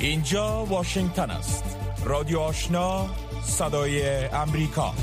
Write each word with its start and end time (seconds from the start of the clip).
اینجا 0.00 0.64
واشنگتن 0.64 1.30
است. 1.30 1.64
رادیو 2.04 2.38
آشنا 2.38 3.10
صدای 3.42 4.24
امریکا. 4.26 4.94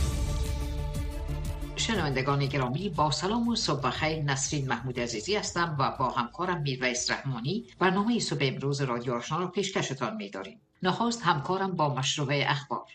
شنوندگان 1.75 2.45
گرامی 2.45 2.89
با 2.89 3.11
سلام 3.11 3.47
و 3.47 3.55
صبح 3.55 3.89
خیر 3.89 4.23
نسرین 4.23 4.67
محمود 4.67 4.99
عزیزی 4.99 5.35
هستم 5.35 5.75
و 5.79 5.91
با 5.99 6.09
همکارم 6.09 6.61
میرویس 6.61 7.11
رحمانی. 7.11 7.65
برنامه 7.79 8.19
صبح 8.19 8.39
امروز 8.41 8.81
رادیو 8.81 9.13
آشنا 9.13 9.39
را 9.39 9.47
پیشکشتان 9.47 10.15
میداریم. 10.15 10.61
نخواست 10.83 11.21
همکارم 11.23 11.71
با 11.71 11.95
مشروع 11.95 12.29
اخبار. 12.33 12.85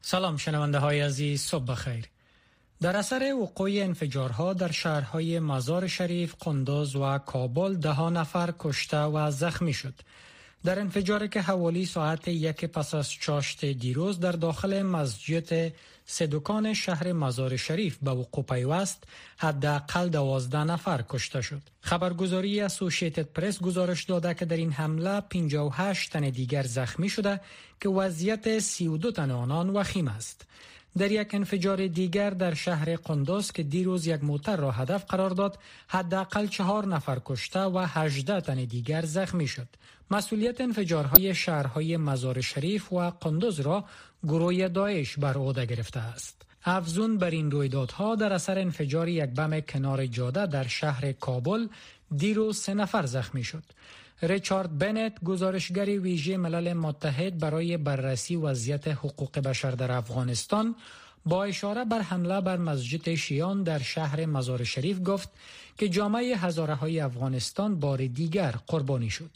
سلام 0.00 0.36
شنونده 0.36 0.78
های 0.78 1.00
عزیز 1.00 1.42
صبح 1.42 1.74
خیر 1.74 2.04
در 2.80 2.96
اثر 2.96 3.34
وقوع 3.42 3.70
انفجارها 3.72 4.52
در 4.52 4.70
شهرهای 4.70 5.38
مزار 5.38 5.86
شریف، 5.86 6.34
قندوز 6.40 6.96
و 6.96 7.18
کابل 7.18 7.74
ده 7.76 8.00
نفر 8.00 8.54
کشته 8.58 9.00
و 9.00 9.30
زخمی 9.30 9.72
شد. 9.72 9.94
در 10.66 10.80
انفجاری 10.80 11.28
که 11.28 11.40
حوالی 11.40 11.86
ساعت 11.86 12.28
یک 12.28 12.64
پس 12.64 12.94
از 12.94 13.12
چاشت 13.12 13.64
دیروز 13.64 14.20
در 14.20 14.32
داخل 14.32 14.82
مسجد 14.82 15.72
سدوکان 16.06 16.74
شهر 16.74 17.12
مزار 17.12 17.56
شریف 17.56 17.98
به 18.02 18.10
وقوع 18.10 18.44
پیوست 18.44 19.04
حداقل 19.36 20.08
دوازده 20.08 20.64
نفر 20.64 21.04
کشته 21.08 21.40
شد. 21.40 21.62
خبرگزاری 21.80 22.60
اسوسییتد 22.60 23.22
پرس 23.22 23.60
گزارش 23.62 24.04
داده 24.04 24.34
که 24.34 24.44
در 24.44 24.56
این 24.56 24.72
حمله 24.72 25.20
58 25.20 26.12
تن 26.12 26.30
دیگر 26.30 26.62
زخمی 26.62 27.08
شده 27.08 27.40
که 27.80 27.88
وضعیت 27.88 28.58
32 28.58 29.12
تن 29.12 29.30
آنان 29.30 29.70
وخیم 29.70 30.08
است. 30.08 30.46
در 30.98 31.12
یک 31.12 31.34
انفجار 31.34 31.86
دیگر 31.86 32.30
در 32.30 32.54
شهر 32.54 32.96
قندوز 32.96 33.52
که 33.52 33.62
دیروز 33.62 34.06
یک 34.06 34.24
موتر 34.24 34.56
را 34.56 34.70
هدف 34.70 35.04
قرار 35.04 35.30
داد 35.30 35.58
حداقل 35.88 36.46
چهار 36.46 36.86
نفر 36.86 37.18
کشته 37.24 37.60
و 37.60 37.86
18 37.88 38.40
تن 38.40 38.54
دیگر 38.54 39.04
زخمی 39.04 39.48
شد. 39.48 39.68
مسئولیت 40.10 40.60
انفجارهای 40.60 41.34
شهرهای 41.34 41.96
مزار 41.96 42.40
شریف 42.40 42.92
و 42.92 43.10
قندوز 43.10 43.60
را 43.60 43.84
گروه 44.22 44.68
داعش 44.68 45.18
بر 45.18 45.34
عهده 45.34 45.66
گرفته 45.66 46.00
است. 46.00 46.42
افزون 46.64 47.18
بر 47.18 47.30
این 47.30 47.50
رویدادها 47.50 48.14
در 48.14 48.32
اثر 48.32 48.58
انفجار 48.58 49.08
یک 49.08 49.30
بم 49.30 49.60
کنار 49.60 50.06
جاده 50.06 50.46
در 50.46 50.66
شهر 50.66 51.12
کابل 51.12 51.68
دیروز 52.16 52.58
سه 52.58 52.74
نفر 52.74 53.06
زخمی 53.06 53.44
شد. 53.44 53.64
ریچارد 54.22 54.78
بنت 54.78 55.24
گزارشگر 55.24 56.00
ویژه 56.00 56.36
ملل 56.36 56.72
متحد 56.72 57.38
برای 57.38 57.76
بررسی 57.76 58.36
وضعیت 58.36 58.88
حقوق 58.88 59.38
بشر 59.38 59.70
در 59.70 59.92
افغانستان 59.92 60.74
با 61.26 61.44
اشاره 61.44 61.84
بر 61.84 62.00
حمله 62.00 62.40
بر 62.40 62.56
مسجد 62.56 63.14
شیان 63.14 63.62
در 63.62 63.78
شهر 63.78 64.26
مزار 64.26 64.64
شریف 64.64 65.00
گفت 65.04 65.28
که 65.78 65.88
جامعه 65.88 66.36
هزاره 66.36 66.74
های 66.74 67.00
افغانستان 67.00 67.80
بار 67.80 68.06
دیگر 68.06 68.54
قربانی 68.66 69.10
شد. 69.10 69.30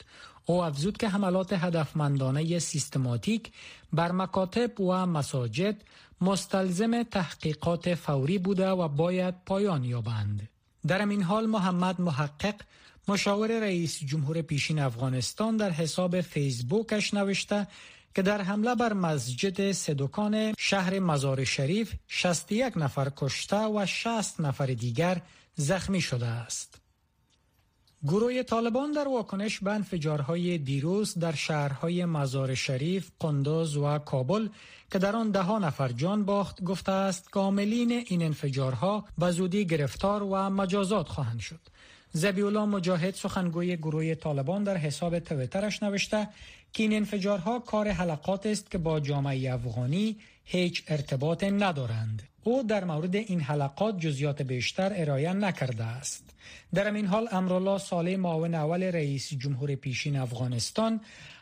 او 0.46 0.64
افزود 0.64 0.96
که 0.96 1.08
حملات 1.08 1.52
هدفمندانه 1.52 2.58
سیستماتیک 2.58 3.52
بر 3.92 4.12
مکاتب 4.12 4.80
و 4.80 5.06
مساجد 5.06 5.76
مستلزم 6.20 7.02
تحقیقات 7.02 7.94
فوری 7.94 8.38
بوده 8.38 8.68
و 8.68 8.88
باید 8.88 9.34
پایان 9.46 9.84
یابند. 9.84 10.48
در 10.86 11.06
این 11.08 11.22
حال 11.22 11.46
محمد 11.46 12.00
محقق 12.00 12.54
مشاور 13.10 13.60
رئیس 13.60 14.00
جمهور 14.04 14.42
پیشین 14.42 14.78
افغانستان 14.78 15.56
در 15.56 15.70
حساب 15.70 16.20
فیسبوکش 16.20 17.14
نوشته 17.14 17.66
که 18.14 18.22
در 18.22 18.40
حمله 18.42 18.74
بر 18.74 18.92
مسجد 18.92 19.72
سدوکان 19.72 20.54
شهر 20.58 20.98
مزار 20.98 21.44
شریف 21.44 21.94
61 22.08 22.72
نفر 22.76 23.12
کشته 23.16 23.56
و 23.56 23.86
60 23.86 24.40
نفر 24.40 24.66
دیگر 24.66 25.22
زخمی 25.54 26.00
شده 26.00 26.26
است. 26.26 26.80
گروه 28.02 28.42
طالبان 28.42 28.92
در 28.92 29.08
واکنش 29.08 29.60
به 29.60 29.72
انفجارهای 29.72 30.58
دیروز 30.58 31.18
در 31.18 31.34
شهرهای 31.34 32.04
مزار 32.04 32.54
شریف، 32.54 33.10
قندوز 33.20 33.76
و 33.76 33.98
کابل 33.98 34.48
که 34.92 34.98
در 34.98 35.16
آن 35.16 35.30
ده 35.30 35.52
نفر 35.52 35.88
جان 35.88 36.24
باخت 36.24 36.62
گفته 36.64 36.92
است 36.92 37.30
کاملین 37.30 37.92
این 37.92 38.22
انفجارها 38.22 39.04
به 39.18 39.30
زودی 39.30 39.66
گرفتار 39.66 40.22
و 40.22 40.50
مجازات 40.50 41.08
خواهند 41.08 41.40
شد. 41.40 41.60
زبیولا 42.12 42.66
مجاهد 42.66 43.14
سخنگوی 43.14 43.76
گروه 43.76 44.14
طالبان 44.14 44.64
در 44.64 44.76
حساب 44.76 45.18
تویترش 45.18 45.82
نوشته 45.82 46.28
که 46.72 46.82
این 46.82 46.92
انفجارها 46.92 47.58
کار 47.58 47.88
حلقات 47.88 48.46
است 48.46 48.70
که 48.70 48.78
با 48.78 49.00
جامعه 49.00 49.54
افغانی 49.54 50.16
هیچ 50.44 50.82
ارتباط 50.88 51.44
ندارند. 51.44 52.22
او 52.44 52.62
در 52.62 52.84
مورد 52.84 53.16
این 53.16 53.40
حلقات 53.40 53.98
جزیات 53.98 54.42
بیشتر 54.42 54.92
ارائه 54.94 55.32
نکرده 55.32 55.84
است. 55.84 56.24
در 56.74 56.94
این 56.94 57.06
حال 57.06 57.28
امرالله 57.32 57.78
صالح 57.78 58.16
معاون 58.16 58.54
اول 58.54 58.82
رئیس 58.82 59.34
جمهور 59.34 59.74
پیشین 59.74 60.16
افغانستان 60.16 61.00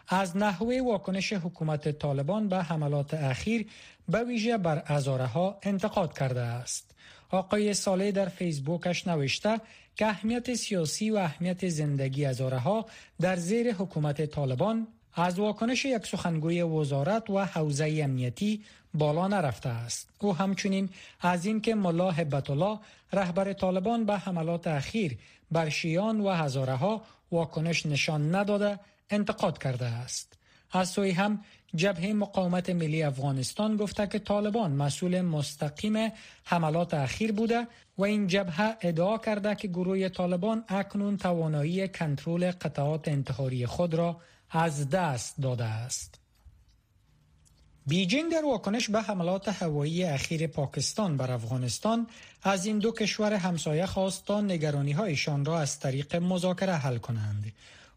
از 0.08 0.36
نحوه 0.36 0.80
واکنش 0.84 1.32
حکومت 1.32 1.98
طالبان 1.98 2.48
به 2.48 2.62
حملات 2.62 3.14
اخیر 3.14 3.66
به 4.08 4.24
ویژه 4.24 4.58
بر 4.58 4.82
ازاره 4.86 5.26
ها 5.26 5.58
انتقاد 5.62 6.18
کرده 6.18 6.40
است. 6.40 6.94
آقای 7.30 7.74
صالح 7.74 8.10
در 8.10 8.28
فیسبوکش 8.28 9.06
نوشته 9.06 9.60
که 9.98 10.06
اهمیت 10.06 10.54
سیاسی 10.54 11.10
و 11.10 11.16
اهمیت 11.16 11.68
زندگی 11.68 12.24
ازاره 12.24 12.58
ها 12.58 12.86
در 13.20 13.36
زیر 13.36 13.74
حکومت 13.74 14.26
طالبان 14.26 14.86
از 15.14 15.38
واکنش 15.38 15.84
یک 15.84 16.06
سخنگوی 16.06 16.62
وزارت 16.62 17.30
و 17.30 17.44
حوزه 17.44 18.00
امنیتی 18.04 18.64
بالا 18.94 19.28
نرفته 19.28 19.68
است. 19.68 20.08
او 20.18 20.36
همچنین 20.36 20.88
از 21.20 21.46
اینکه 21.46 21.74
ملا 21.74 22.10
هبت 22.10 22.50
رهبر 23.12 23.52
طالبان 23.52 24.04
به 24.04 24.18
حملات 24.18 24.66
اخیر 24.66 25.18
بر 25.50 25.68
شیان 25.68 26.20
و 26.20 26.30
هزاره 26.30 26.74
ها 26.74 27.02
واکنش 27.32 27.86
نشان 27.86 28.34
نداده 28.34 28.78
انتقاد 29.10 29.58
کرده 29.62 29.86
است. 29.86 30.38
از 30.72 30.88
سوی 30.88 31.10
هم 31.10 31.44
جبهه 31.74 32.12
مقاومت 32.12 32.70
ملی 32.70 33.02
افغانستان 33.02 33.76
گفته 33.76 34.06
که 34.06 34.18
طالبان 34.18 34.72
مسئول 34.72 35.20
مستقیم 35.20 36.12
حملات 36.44 36.94
اخیر 36.94 37.32
بوده 37.32 37.66
و 37.98 38.04
این 38.04 38.26
جبهه 38.26 38.76
ادعا 38.80 39.18
کرده 39.18 39.54
که 39.54 39.68
گروه 39.68 40.08
طالبان 40.08 40.64
اکنون 40.68 41.16
توانایی 41.16 41.88
کنترل 41.88 42.50
قطعات 42.50 43.08
انتحاری 43.08 43.66
خود 43.66 43.94
را 43.94 44.20
از 44.50 44.90
دست 44.90 45.34
داده 45.42 45.64
است. 45.64 46.20
بیجینگ 47.86 48.32
در 48.32 48.44
واکنش 48.44 48.90
به 48.90 49.02
حملات 49.02 49.48
هوایی 49.48 50.04
اخیر 50.04 50.46
پاکستان 50.46 51.16
بر 51.16 51.30
افغانستان 51.30 52.06
از 52.42 52.66
این 52.66 52.78
دو 52.78 52.92
کشور 52.92 53.32
همسایه 53.32 53.86
خواست 53.86 54.24
تا 54.24 54.40
نگرانی 54.40 54.92
هایشان 54.92 55.44
را 55.44 55.60
از 55.60 55.80
طریق 55.80 56.16
مذاکره 56.16 56.74
حل 56.74 56.98
کنند. 56.98 57.52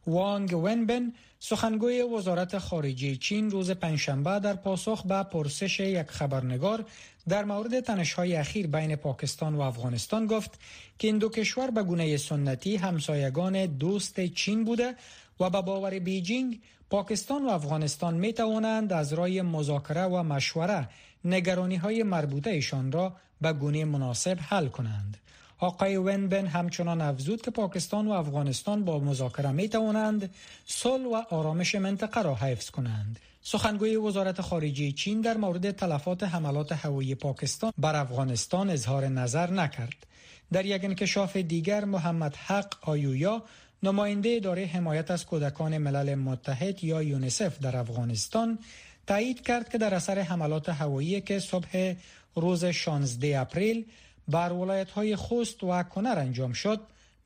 وانگ 0.08 0.54
ونبن 0.54 1.14
سخنگوی 1.40 2.02
وزارت 2.02 2.58
خارجه 2.58 3.16
چین 3.16 3.52
روز 3.52 3.72
پنجشنبه 3.72 4.40
در 4.40 4.54
پاسخ 4.54 5.06
به 5.06 5.24
پرسش 5.24 5.80
یک 5.80 6.08
خبرنگار 6.08 6.86
در 7.30 7.46
مورد 7.46 7.80
تنش‌های 7.80 8.36
اخیر 8.36 8.68
بین 8.68 8.96
پاکستان 8.96 9.56
و 9.56 9.62
افغانستان 9.62 10.28
گفت 10.28 10.60
که 11.00 11.08
این 11.08 11.18
دو 11.18 11.30
کشور 11.30 11.72
به 11.72 11.84
گونه 11.84 12.18
سنتی 12.18 12.76
همسایگان 12.76 13.66
دوست 13.66 14.26
چین 14.26 14.64
بوده 14.64 14.96
و 15.40 15.50
به 15.50 15.62
باور 15.62 16.00
بیجینگ 16.00 16.60
پاکستان 16.90 17.46
و 17.46 17.50
افغانستان 17.50 18.14
می 18.14 18.34
توانند 18.34 18.94
از 18.94 19.14
رای 19.14 19.42
مذاکره 19.42 20.04
و 20.04 20.24
مشوره 20.24 20.90
نگرانی 21.26 21.76
های 21.76 22.04
مربوطه 22.04 22.50
ایشان 22.50 22.92
را 22.92 23.16
به 23.42 23.54
گونه 23.54 23.86
مناسب 23.86 24.38
حل 24.42 24.68
کنند. 24.68 25.18
آقای 25.64 25.98
ونبن 25.98 26.48
همچنان 26.48 27.02
افزود 27.02 27.42
که 27.42 27.52
پاکستان 27.52 28.08
و 28.08 28.12
افغانستان 28.12 28.86
با 28.86 29.00
مذاکره 29.00 29.52
می 29.52 29.70
توانند 29.70 30.30
صلح 30.66 31.06
و 31.06 31.24
آرامش 31.30 31.76
منطقه 31.76 32.22
را 32.22 32.36
حفظ 32.36 32.70
کنند. 32.70 33.20
سخنگوی 33.42 33.96
وزارت 33.96 34.42
خارجه 34.42 34.92
چین 34.92 35.22
در 35.22 35.38
مورد 35.38 35.72
تلفات 35.72 36.24
حملات 36.24 36.72
هوایی 36.72 37.16
پاکستان 37.16 37.74
بر 37.78 37.96
افغانستان 37.96 38.70
اظهار 38.70 39.08
نظر 39.08 39.52
نکرد. 39.52 40.08
در 40.54 40.66
یک 40.66 40.84
انکشاف 40.84 41.38
دیگر 41.38 41.86
محمد 41.86 42.36
حق 42.36 42.74
آیویا 42.82 43.44
نماینده 43.84 44.30
اداره 44.30 44.66
حمایت 44.66 45.12
از 45.12 45.26
کودکان 45.26 45.78
ملل 45.78 46.16
متحد 46.16 46.84
یا 46.84 47.04
یونیسف 47.04 47.60
در 47.60 47.78
افغانستان 47.78 48.60
تایید 49.08 49.42
کرد 49.42 49.70
که 49.70 49.78
در 49.78 49.94
اثر 49.94 50.20
حملات 50.20 50.70
هوایی 50.70 51.22
که 51.22 51.40
صبح 51.40 51.94
روز 52.36 52.66
16 52.66 53.40
اپریل 53.40 53.86
بر 54.28 54.54
ولایت 54.54 54.92
های 54.92 55.16
خوست 55.16 55.64
و 55.64 55.84
کنر 55.84 56.20
انجام 56.20 56.54
شد 56.54 56.80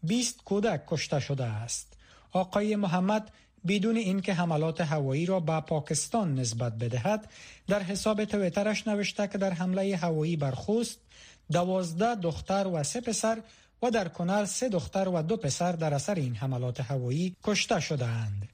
20 0.03 0.43
کودک 0.43 0.81
کشته 0.87 1.19
شده 1.19 1.43
است 1.43 1.93
آقای 2.31 2.75
محمد 2.75 3.31
بدون 3.67 3.95
اینکه 3.95 4.33
حملات 4.33 4.81
هوایی 4.81 5.25
را 5.25 5.39
به 5.39 5.59
پاکستان 5.59 6.35
نسبت 6.35 6.73
بدهد 6.73 7.29
در 7.67 7.83
حساب 7.83 8.25
تویترش 8.25 8.87
نوشته 8.87 9.27
که 9.27 9.37
در 9.37 9.53
حمله 9.53 9.95
هوایی 9.95 10.35
بر 10.35 10.51
خوست 10.51 10.99
دوازده 11.51 12.15
دختر 12.15 12.67
و 12.67 12.83
سه 12.83 13.01
پسر 13.01 13.41
و 13.83 13.91
در 13.91 14.07
کنر 14.07 14.45
سه 14.45 14.69
دختر 14.69 15.09
و 15.09 15.21
دو 15.21 15.37
پسر 15.37 15.71
در 15.71 15.93
اثر 15.93 16.15
این 16.15 16.35
حملات 16.35 16.81
هوایی 16.81 17.35
کشته 17.43 17.79
شدهاند. 17.79 18.49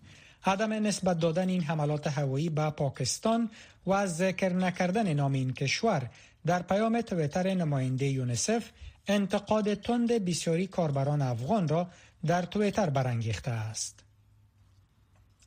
عدم 0.45 0.73
نسبت 0.73 1.19
دادن 1.19 1.49
این 1.49 1.63
حملات 1.63 2.07
هوایی 2.07 2.49
به 2.49 2.69
پاکستان 2.69 3.49
و 3.87 4.07
ذکر 4.07 4.53
نکردن 4.53 5.13
نام 5.13 5.33
این 5.33 5.53
کشور 5.53 6.09
در 6.45 6.61
پیام 6.61 7.01
تویتر 7.01 7.53
نماینده 7.53 8.05
یونسف 8.05 8.69
انتقاد 9.07 9.73
تند 9.73 10.11
بسیاری 10.11 10.67
کاربران 10.67 11.21
افغان 11.21 11.67
را 11.67 11.87
در 12.25 12.41
تویتر 12.41 12.89
برانگیخته 12.89 13.51
است. 13.51 14.03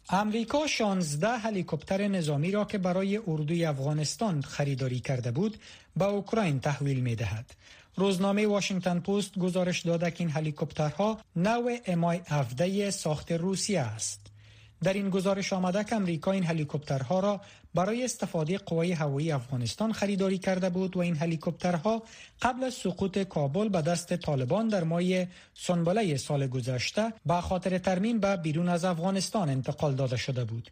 امریکا 0.08 0.66
16 0.66 1.28
هلیکوپتر 1.28 2.08
نظامی 2.08 2.50
را 2.50 2.64
که 2.64 2.78
برای 2.78 3.20
اردوی 3.26 3.64
افغانستان 3.64 4.42
خریداری 4.42 5.00
کرده 5.00 5.30
بود 5.30 5.58
به 5.96 6.04
اوکراین 6.04 6.60
تحویل 6.60 7.00
می 7.00 7.14
دهد. 7.14 7.54
روزنامه 7.96 8.46
واشنگتن 8.46 9.00
پست 9.00 9.38
گزارش 9.38 9.80
داده 9.80 10.10
که 10.10 10.20
این 10.20 10.30
هلیکوپترها 10.30 11.20
نوع 11.36 11.78
امای 11.86 12.20
17 12.28 12.90
ساخت 12.90 13.32
روسیه 13.32 13.80
است. 13.80 14.20
در 14.82 14.92
این 14.92 15.10
گزارش 15.10 15.52
آمده 15.52 15.84
که 15.84 15.96
امریکا 15.96 16.32
این 16.32 16.44
هلیکوپترها 16.44 17.20
را 17.20 17.40
برای 17.74 18.04
استفاده 18.04 18.58
قوای 18.58 18.92
هوایی 18.92 19.32
افغانستان 19.32 19.92
خریداری 19.92 20.38
کرده 20.38 20.70
بود 20.70 20.96
و 20.96 21.00
این 21.00 21.16
هلیکوپترها 21.16 22.02
قبل 22.42 22.64
از 22.64 22.74
سقوط 22.74 23.18
کابل 23.18 23.68
به 23.68 23.82
دست 23.82 24.16
طالبان 24.16 24.68
در 24.68 24.84
ماه 24.84 25.02
سنبله 25.54 26.16
سال 26.16 26.46
گذشته 26.46 27.12
به 27.26 27.40
خاطر 27.40 27.78
ترمیم 27.78 28.20
به 28.20 28.36
بیرون 28.36 28.68
از 28.68 28.84
افغانستان 28.84 29.48
انتقال 29.48 29.94
داده 29.94 30.16
شده 30.16 30.44
بود. 30.44 30.70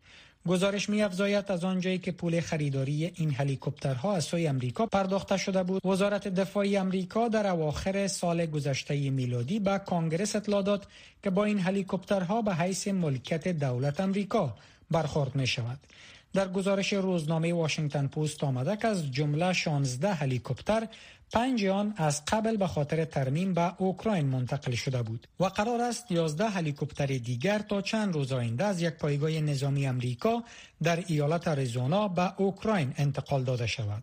گزارش 0.49 0.89
می 0.89 1.03
افزاید 1.03 1.53
از 1.53 1.65
آنجایی 1.65 1.99
که 1.99 2.13
پول 2.13 2.41
خریداری 2.41 3.13
این 3.15 3.35
هلیکوپترها 3.35 4.17
از 4.17 4.25
سوی 4.25 4.47
امریکا 4.47 4.87
پرداخته 4.87 5.37
شده 5.37 5.63
بود. 5.63 5.87
وزارت 5.87 6.29
دفاعی 6.29 6.77
امریکا 6.77 7.29
در 7.29 7.47
اواخر 7.47 8.07
سال 8.07 8.47
گذشته 8.47 9.11
میلادی 9.11 9.59
به 9.59 9.79
کانگرس 9.79 10.37
اطلاع 10.37 10.63
داد 10.63 10.87
که 11.23 11.31
با 11.31 11.45
این 11.45 11.59
هلیکوپترها 11.59 12.43
به 12.43 12.55
حیث 12.55 12.89
ملکیت 12.89 13.49
دولت 13.49 14.01
امریکا 14.01 14.55
برخورد 14.91 15.37
می 15.37 15.47
شود 15.47 15.79
در 16.35 16.49
گزارش 16.49 16.93
روزنامه 16.93 17.55
واشنگتن 17.55 18.07
پست 18.07 18.45
آمده 18.45 18.77
که 18.77 18.89
از 18.89 19.11
جمله 19.11 19.53
16 19.53 20.15
هلیکوپتر 20.15 20.89
پنج 21.33 21.65
آن 21.65 21.95
از 21.97 22.25
قبل 22.25 22.57
به 22.57 22.67
خاطر 22.67 23.05
ترمیم 23.05 23.55
به 23.55 23.83
اوکراین 23.83 24.27
منتقل 24.27 24.73
شده 24.73 25.03
بود 25.03 25.27
و 25.41 25.45
قرار 25.45 25.81
است 25.81 26.11
11 26.11 26.49
هلیکوپتر 26.49 27.07
دیگر 27.07 27.59
تا 27.59 27.83
چند 27.83 28.15
روز 28.15 28.33
آینده 28.33 28.65
از 28.65 28.83
یک 28.83 28.95
پایگاه 28.95 29.31
نظامی 29.31 29.87
امریکا 29.87 30.43
در 30.83 31.05
ایالت 31.07 31.49
اریزونا 31.49 32.09
به 32.09 32.41
اوکراین 32.41 32.95
انتقال 32.97 33.45
داده 33.45 33.67
شود. 33.67 34.03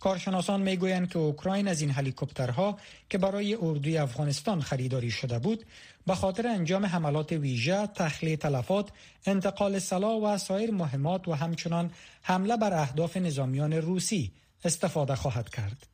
کارشناسان 0.00 0.62
می‌گویند 0.62 1.10
که 1.10 1.18
اوکراین 1.18 1.68
از 1.68 1.80
این 1.80 1.90
هلیکوپترها 1.90 2.78
که 3.10 3.18
برای 3.18 3.54
اردوی 3.54 3.98
افغانستان 3.98 4.60
خریداری 4.60 5.10
شده 5.10 5.38
بود 5.38 5.64
به 6.06 6.14
خاطر 6.14 6.46
انجام 6.46 6.86
حملات 6.86 7.32
ویژه، 7.32 7.86
تخلیه 7.86 8.36
تلفات، 8.36 8.88
انتقال 9.26 9.78
سلاح 9.78 10.12
و 10.12 10.38
سایر 10.38 10.70
مهمات 10.70 11.28
و 11.28 11.32
همچنان 11.32 11.90
حمله 12.22 12.56
بر 12.56 12.72
اهداف 12.72 13.16
نظامیان 13.16 13.72
روسی 13.72 14.32
استفاده 14.64 15.14
خواهد 15.14 15.48
کرد. 15.48 15.91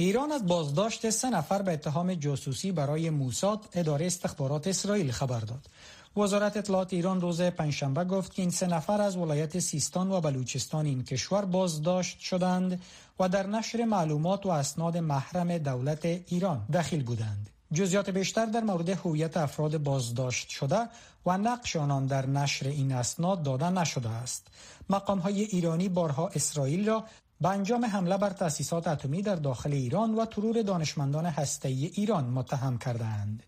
ایران 0.00 0.32
از 0.32 0.46
بازداشت 0.46 1.10
سه 1.10 1.30
نفر 1.30 1.62
به 1.62 1.72
اتهام 1.72 2.14
جاسوسی 2.14 2.72
برای 2.72 3.10
موساد 3.10 3.68
اداره 3.74 4.06
استخبارات 4.06 4.66
اسرائیل 4.66 5.10
خبر 5.10 5.40
داد. 5.40 5.66
وزارت 6.16 6.56
اطلاعات 6.56 6.92
ایران 6.92 7.20
روز 7.20 7.40
پنجشنبه 7.40 8.04
گفت 8.04 8.34
که 8.34 8.42
این 8.42 8.50
سه 8.50 8.66
نفر 8.66 9.00
از 9.00 9.16
ولایت 9.16 9.58
سیستان 9.58 10.10
و 10.10 10.20
بلوچستان 10.20 10.86
این 10.86 11.04
کشور 11.04 11.44
بازداشت 11.44 12.18
شدند 12.18 12.82
و 13.20 13.28
در 13.28 13.46
نشر 13.46 13.84
معلومات 13.84 14.46
و 14.46 14.48
اسناد 14.48 14.96
محرم 14.96 15.58
دولت 15.58 16.04
ایران 16.04 16.66
دخیل 16.72 17.02
بودند. 17.02 17.50
جزیات 17.72 18.10
بیشتر 18.10 18.46
در 18.46 18.60
مورد 18.60 18.88
هویت 18.88 19.36
افراد 19.36 19.78
بازداشت 19.78 20.48
شده 20.48 20.88
و 21.26 21.38
نقش 21.38 21.76
آنان 21.76 22.06
در 22.06 22.26
نشر 22.26 22.68
این 22.68 22.92
اسناد 22.92 23.42
داده 23.42 23.70
نشده 23.70 24.08
است. 24.08 24.46
مقام 24.90 25.18
های 25.18 25.42
ایرانی 25.42 25.88
بارها 25.88 26.28
اسرائیل 26.28 26.88
را 26.88 27.04
به 27.40 27.48
انجام 27.48 27.84
حمله 27.84 28.16
بر 28.16 28.30
تأسیسات 28.30 28.88
اتمی 28.88 29.22
در 29.22 29.34
داخل 29.34 29.72
ایران 29.72 30.14
و 30.14 30.24
ترور 30.24 30.62
دانشمندان 30.62 31.26
هسته‌ای 31.26 31.86
ایران 31.86 32.24
متهم 32.24 32.78
کردند. 32.78 33.42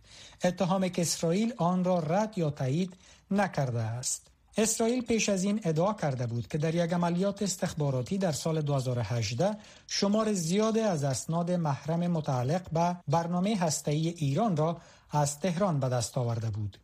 اتهام 0.45 0.89
که 0.89 1.03
اسرائیل 1.03 1.55
آن 1.57 1.85
را 1.85 1.99
رد 1.99 2.39
یا 2.39 2.51
تایید 2.51 2.95
نکرده 3.31 3.81
است. 3.81 4.27
اسرائیل 4.57 5.03
پیش 5.03 5.29
از 5.29 5.45
این 5.45 5.61
ادعا 5.65 5.93
کرده 5.93 6.27
بود 6.27 6.49
که 6.49 6.59
در 6.59 6.75
یک 6.75 6.93
عملیات 6.93 7.43
استخباراتی 7.43 8.19
در 8.19 8.33
سال 8.33 8.61
2018 8.61 9.57
شمار 9.87 10.33
زیاد 10.33 10.79
از 10.79 11.05
اسناد 11.05 11.51
محرم 11.51 12.01
متعلق 12.01 12.71
به 12.71 12.97
برنامه 13.09 13.57
هسته‌ای 13.57 14.09
ایران 14.09 14.57
را 14.57 14.77
از 15.11 15.41
تهران 15.41 15.81
به 15.81 15.89
دست 15.89 16.19
آورده 16.19 16.51
بود. 16.51 16.79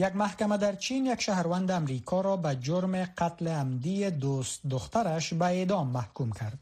یک 0.00 0.16
محکمه 0.16 0.56
در 0.56 0.74
چین 0.74 1.06
یک 1.06 1.20
شهروند 1.20 1.70
امریکا 1.70 2.20
را 2.20 2.36
به 2.36 2.56
جرم 2.56 3.04
قتل 3.04 3.48
عمدی 3.48 4.10
دوست 4.10 4.60
دخترش 4.70 5.34
به 5.34 5.44
اعدام 5.44 5.88
محکوم 5.88 6.32
کرد. 6.32 6.58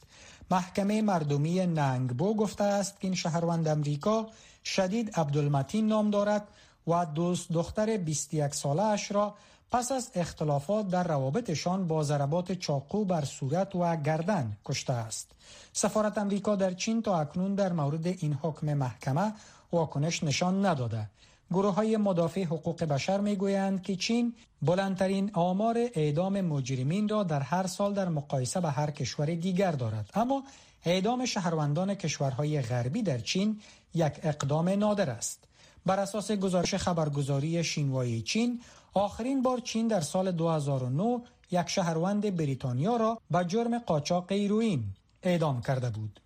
محکمه 0.50 1.02
مردمی 1.02 1.66
ننگبو 1.66 2.34
گفته 2.34 2.64
است 2.64 3.00
که 3.00 3.06
این 3.06 3.14
شهروند 3.14 3.68
امریکا 3.68 4.26
شدید 4.64 5.10
عبدالمتین 5.14 5.86
نام 5.86 6.10
دارد 6.10 6.48
و 6.86 7.04
دوست 7.04 7.52
دختر 7.52 7.96
21 7.96 8.54
ساله 8.54 8.82
اش 8.82 9.12
را 9.12 9.34
پس 9.70 9.92
از 9.92 10.10
اختلافات 10.14 10.88
در 10.88 11.04
روابطشان 11.04 11.86
با 11.86 12.02
ضربات 12.02 12.52
چاقو 12.52 13.04
بر 13.04 13.24
صورت 13.24 13.74
و 13.74 13.96
گردن 13.96 14.56
کشته 14.64 14.92
است. 14.92 15.30
سفارت 15.72 16.18
امریکا 16.18 16.56
در 16.56 16.74
چین 16.74 17.02
تا 17.02 17.20
اکنون 17.20 17.54
در 17.54 17.72
مورد 17.72 18.06
این 18.06 18.38
حکم 18.42 18.74
محکمه 18.74 19.32
واکنش 19.72 20.24
نشان 20.24 20.66
نداده. 20.66 21.08
گروه 21.50 21.74
های 21.74 21.96
مدافع 21.96 22.44
حقوق 22.44 22.84
بشر 22.84 23.20
می 23.20 23.36
گویند 23.36 23.82
که 23.82 23.96
چین 23.96 24.34
بلندترین 24.62 25.30
آمار 25.34 25.78
اعدام 25.94 26.40
مجرمین 26.40 27.08
را 27.08 27.22
در 27.22 27.40
هر 27.40 27.66
سال 27.66 27.94
در 27.94 28.08
مقایسه 28.08 28.60
به 28.60 28.70
هر 28.70 28.90
کشور 28.90 29.26
دیگر 29.26 29.72
دارد. 29.72 30.10
اما 30.14 30.44
اعدام 30.84 31.26
شهروندان 31.26 31.94
کشورهای 31.94 32.62
غربی 32.62 33.02
در 33.02 33.18
چین 33.18 33.60
یک 33.94 34.12
اقدام 34.22 34.68
نادر 34.68 35.10
است. 35.10 35.44
بر 35.86 36.00
اساس 36.00 36.30
گزارش 36.32 36.74
خبرگزاری 36.74 37.64
شینوای 37.64 38.22
چین 38.22 38.60
آخرین 38.94 39.42
بار 39.42 39.58
چین 39.58 39.88
در 39.88 40.00
سال 40.00 40.32
2009 40.32 41.20
یک 41.50 41.68
شهروند 41.68 42.36
بریتانیا 42.36 42.96
را 42.96 43.18
به 43.30 43.44
جرم 43.44 43.78
قاچاق 43.78 44.32
هیروئین 44.32 44.84
اعدام 45.22 45.62
کرده 45.62 45.90
بود. 45.90 46.20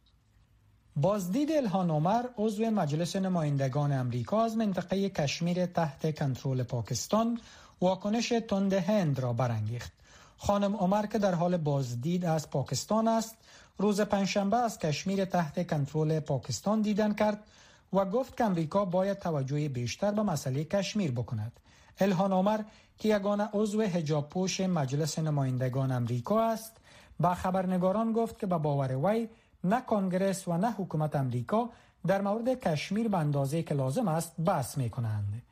بازدید 1.00 1.52
الهان 1.52 1.90
عمر 1.90 2.24
عضو 2.38 2.70
مجلس 2.70 3.16
نمایندگان 3.16 3.92
امریکا 3.92 4.44
از 4.44 4.56
منطقه 4.56 5.08
کشمیر 5.08 5.66
تحت 5.66 6.18
کنترل 6.18 6.62
پاکستان 6.62 7.40
واکنش 7.80 8.28
تند 8.28 8.72
هند 8.72 9.20
را 9.20 9.32
برانگیخت. 9.32 9.92
خانم 10.38 10.76
عمر 10.76 11.06
که 11.06 11.18
در 11.18 11.34
حال 11.34 11.56
بازدید 11.56 12.24
از 12.24 12.50
پاکستان 12.50 13.08
است 13.08 13.36
روز 13.78 14.00
پنجشنبه 14.00 14.56
از 14.56 14.78
کشمیر 14.78 15.24
تحت 15.24 15.70
کنترل 15.70 16.20
پاکستان 16.20 16.82
دیدن 16.82 17.14
کرد 17.14 17.44
و 17.92 18.04
گفت 18.04 18.36
که 18.36 18.44
امریکا 18.44 18.84
باید 18.84 19.18
توجه 19.18 19.68
بیشتر 19.68 20.10
به 20.10 20.22
مسئله 20.22 20.64
کشمیر 20.64 21.10
بکند. 21.10 21.52
الهان 22.00 22.32
عمر 22.32 22.60
که 22.98 23.08
یگانه 23.08 23.48
عضو 23.52 23.82
حجاب 23.82 24.28
پوش 24.28 24.60
مجلس 24.60 25.18
نمایندگان 25.18 25.92
امریکا 25.92 26.44
است 26.44 26.76
با 27.20 27.34
خبرنگاران 27.34 28.12
گفت 28.12 28.38
که 28.38 28.46
به 28.46 28.58
باور 28.58 28.96
وی 28.96 29.28
نه 29.64 29.80
کنگرس 29.80 30.48
و 30.48 30.56
نه 30.56 30.72
حکومت 30.72 31.16
امریکا 31.16 31.70
در 32.06 32.20
مورد 32.20 32.60
کشمیر 32.60 33.08
به 33.08 33.18
اندازه 33.18 33.62
که 33.62 33.74
لازم 33.74 34.08
است 34.08 34.32
بحث 34.44 34.78
می 34.78 34.90
کنند. 34.90 35.42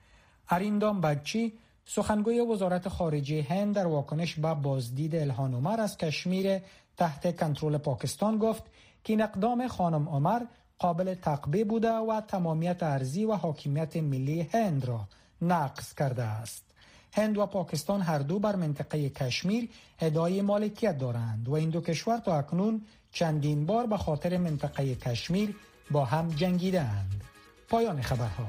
اریندام 0.51 1.01
بچی 1.01 1.53
سخنگوی 1.85 2.41
وزارت 2.41 2.89
خارجه 2.89 3.43
هند 3.43 3.75
در 3.75 3.87
واکنش 3.87 4.35
به 4.35 4.55
بازدید 4.55 5.17
الهان 5.17 5.55
عمر 5.55 5.81
از 5.81 5.97
کشمیر 5.97 6.61
تحت 6.97 7.41
کنترل 7.41 7.79
پاکستان 7.79 8.39
گفت 8.39 8.63
که 9.05 9.13
این 9.13 9.23
اقدام 9.23 9.69
خانم 9.69 10.09
عمر 10.09 10.43
قابل 10.79 11.15
تقبیه 11.15 11.65
بوده 11.65 11.93
و 11.93 12.21
تمامیت 12.21 12.83
ارزی 12.83 13.25
و 13.25 13.33
حاکمیت 13.33 13.97
ملی 13.97 14.41
هند 14.41 14.85
را 14.85 15.01
نقض 15.43 15.95
کرده 15.95 16.23
است. 16.23 16.65
هند 17.13 17.39
و 17.39 17.47
پاکستان 17.47 18.01
هر 18.01 18.19
دو 18.19 18.39
بر 18.39 18.57
منطقه 18.57 19.09
کشمیر 19.09 19.69
ادعای 20.01 20.43
مالکیت 20.43 20.99
دارند 20.99 21.49
و 21.49 21.53
این 21.53 21.71
دو 21.71 21.81
کشور 21.81 22.19
تا 22.19 22.39
اکنون 22.39 22.83
چندین 23.13 23.67
بار 23.67 23.87
به 23.87 23.97
خاطر 23.97 24.37
منطقه 24.37 24.95
کشمیر 24.95 25.55
با 25.91 26.05
هم 26.05 26.29
جنگیدند. 26.29 27.25
پایان 27.69 28.03
خبرها. 28.03 28.47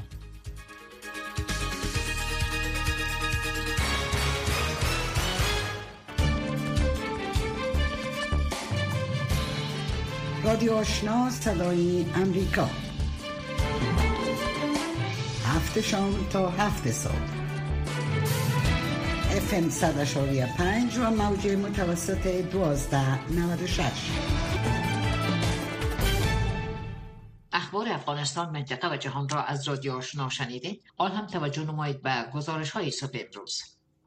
رادیو 10.43 10.73
آشنا 10.73 11.29
صدای 11.29 12.05
امریکا. 12.15 12.69
هفت 15.45 15.81
شام 15.81 16.27
تا 16.29 16.49
هفت 16.49 16.91
صبح. 16.91 17.39
FM 19.29 19.69
105 19.69 20.97
و 20.97 21.11
موج 21.11 21.47
متوسط 21.47 22.25
1296 22.25 24.48
اخبار 27.69 27.89
افغانستان 27.89 28.49
منطقه 28.49 28.93
و 28.93 28.97
جهان 28.97 29.29
را 29.29 29.43
از 29.43 29.67
رادیو 29.67 29.93
آشنا 29.93 30.29
شنیدید؟ 30.29 30.83
آن 30.97 31.11
هم 31.11 31.27
توجه 31.27 31.63
نمایید 31.63 32.01
به 32.01 32.25
گزارش 32.33 32.71
های 32.71 32.91
صبح 32.91 33.19
امروز. 33.19 33.61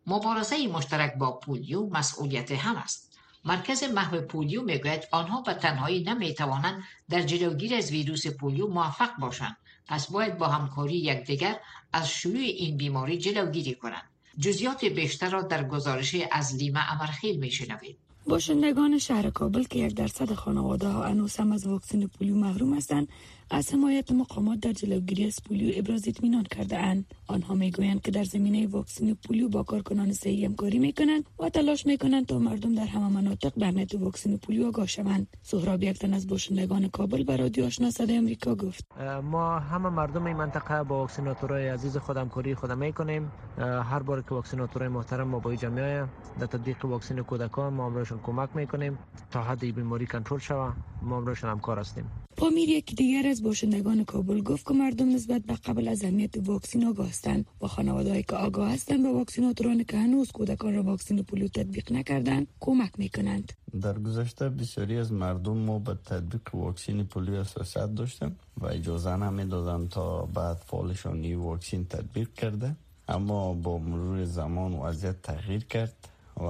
مبارزه 0.07 0.66
مشترک 0.66 1.14
با 1.19 1.33
پولیو 1.33 1.87
مسئولیت 1.87 2.52
هم 2.52 2.76
است. 2.76 3.19
مرکز 3.45 3.83
محو 3.83 4.21
پولیو 4.21 4.62
می‌گوید 4.62 5.02
آنها 5.12 5.40
به 5.40 5.54
تنهایی 5.54 6.04
نمی‌توانند 6.04 6.83
در 7.09 7.23
جلوگیری 7.23 7.75
از 7.75 7.90
ویروس 7.90 8.26
پولیو 8.26 8.66
موفق 8.66 9.16
باشند. 9.19 9.57
پس 9.87 10.11
باید 10.11 10.38
با 10.38 10.49
همکاری 10.49 10.97
یکدیگر 10.97 11.61
از 11.92 12.11
شیوع 12.11 12.38
این 12.38 12.76
بیماری 12.76 13.19
جلوگیری 13.19 13.75
کنند. 13.75 14.11
جزیات 14.38 14.85
بیشتر 14.85 15.31
را 15.31 15.42
در 15.42 15.69
گزارش 15.69 16.16
از 16.33 16.54
لیمه 16.54 16.92
امرخیل 16.92 17.37
میشنوید. 17.37 17.99
باشندگان 18.26 18.99
شهر 18.99 19.31
کابل 19.31 19.64
که 19.64 19.78
یک 19.78 19.95
درصد 19.95 20.35
خانواده 20.35 20.88
ها 20.88 21.04
از 21.04 21.66
واکسن 21.66 22.07
پولیو 22.07 22.35
محروم 22.35 22.75
هستند 22.75 23.09
از 23.54 23.75
حمایت 23.75 24.12
مقامات 24.12 24.61
در 24.61 24.73
جلوگیری 24.73 25.26
از 25.26 25.38
پولیو 25.49 25.73
ابراز 25.76 26.09
اطمینان 26.09 26.42
کرده 26.42 26.78
اند. 26.78 27.04
آنها 27.26 27.54
می‌گویند 27.54 28.02
که 28.02 28.11
در 28.11 28.25
زمینه 28.25 28.66
واکسن 28.66 29.14
پولیو 29.14 29.49
با 29.49 29.62
کارکنان 29.62 30.12
صحی 30.12 30.44
همکاری 30.44 30.78
می‌کنند 30.78 31.25
و 31.38 31.49
تلاش 31.49 31.87
می‌کنند 31.87 32.26
تا 32.26 32.38
مردم 32.38 32.75
در 32.75 32.87
همه 32.87 33.09
مناطق 33.09 33.52
به 33.56 33.66
اهمیت 33.66 33.94
واکسن 33.94 34.37
پولیو 34.37 34.66
آگاه 34.66 34.87
شوند. 34.87 35.26
سهراب 35.42 35.82
یکتن 35.82 36.14
از 36.14 36.26
باشندگان 36.26 36.88
کابل 36.88 37.23
به 37.25 37.37
رادیو 37.37 37.64
آشنا 37.64 37.90
صدای 37.90 38.16
امریکا 38.16 38.54
گفت. 38.54 38.85
ما 39.23 39.59
همه 39.59 39.88
مردم 39.88 40.26
این 40.26 40.37
منطقه 40.37 40.82
با 40.82 40.99
واکسیناتورای 40.99 41.68
عزیز 41.68 41.97
خود 41.97 42.16
همکاری 42.16 42.54
خود 42.54 42.73
می‌کنیم. 42.73 43.32
هر 43.59 44.02
بار 44.02 44.23
که 44.23 44.30
واکسیناتورای 44.30 44.88
محترم 44.88 45.28
ما 45.28 45.38
با 45.38 45.54
جمعه 45.54 46.04
در 46.40 46.47
تطبیق 46.47 46.85
واکسن 46.85 47.23
کودکان 47.23 47.75
ما 47.75 47.87
امرشون 47.87 48.18
کمک 48.23 48.49
می‌کنیم 48.54 48.99
تا 49.30 49.42
حد 49.42 49.61
بیماری 49.61 50.06
کنترل 50.06 50.38
شود 50.38 50.73
ما 51.02 51.16
امرشون 51.16 51.50
همکار 51.50 51.78
هستیم. 51.78 52.04
پامیر 52.37 52.68
یکی 52.68 52.94
دیگر 52.94 53.28
از 53.28 53.41
باشندگان 53.42 54.04
کابل 54.04 54.40
گفت 54.40 54.66
که 54.66 54.75
مردم 54.75 55.08
نسبت 55.14 55.42
به 55.42 55.54
قبل 55.54 55.88
از 55.88 56.04
اهمیت 56.04 56.37
واکسن 56.37 56.84
آگاه 56.84 57.08
هستند 57.08 57.46
و 57.61 57.66
خانوادهایی 57.66 58.22
که 58.22 58.37
آگاه 58.37 58.72
هستند 58.72 59.02
به 59.02 59.12
واکسیناتوران 59.12 59.84
که 59.84 59.96
هنوز 59.96 60.32
کودکان 60.32 60.75
را 60.75 60.82
واکسن 60.82 61.22
پولیو 61.22 61.49
تطبیق 61.49 61.92
نکردند 61.92 62.46
کمک 62.61 62.92
می‌کنند. 62.99 63.52
در 63.82 63.99
گذشته 63.99 64.49
بسیاری 64.49 64.99
از 64.99 65.12
مردم 65.12 65.56
ما 65.56 65.78
به 65.78 65.94
تطبیق 65.94 66.54
واکسن 66.54 67.02
پولیو 67.02 67.40
حساسیت 67.40 67.94
داشتن 67.94 68.37
و 68.61 68.66
اجازه 68.66 69.16
نمی‌دادند 69.16 69.88
تا 69.88 70.22
بعد 70.26 70.56
فالشان 70.56 71.25
این 71.25 71.38
واکسن 71.38 71.84
تطبیق 71.84 72.34
کرده 72.34 72.76
اما 73.08 73.54
با 73.54 73.78
مرور 73.78 74.25
زمان 74.25 74.72
وضعیت 74.72 75.22
تغییر 75.22 75.64
کرد 75.64 75.94
و 76.37 76.49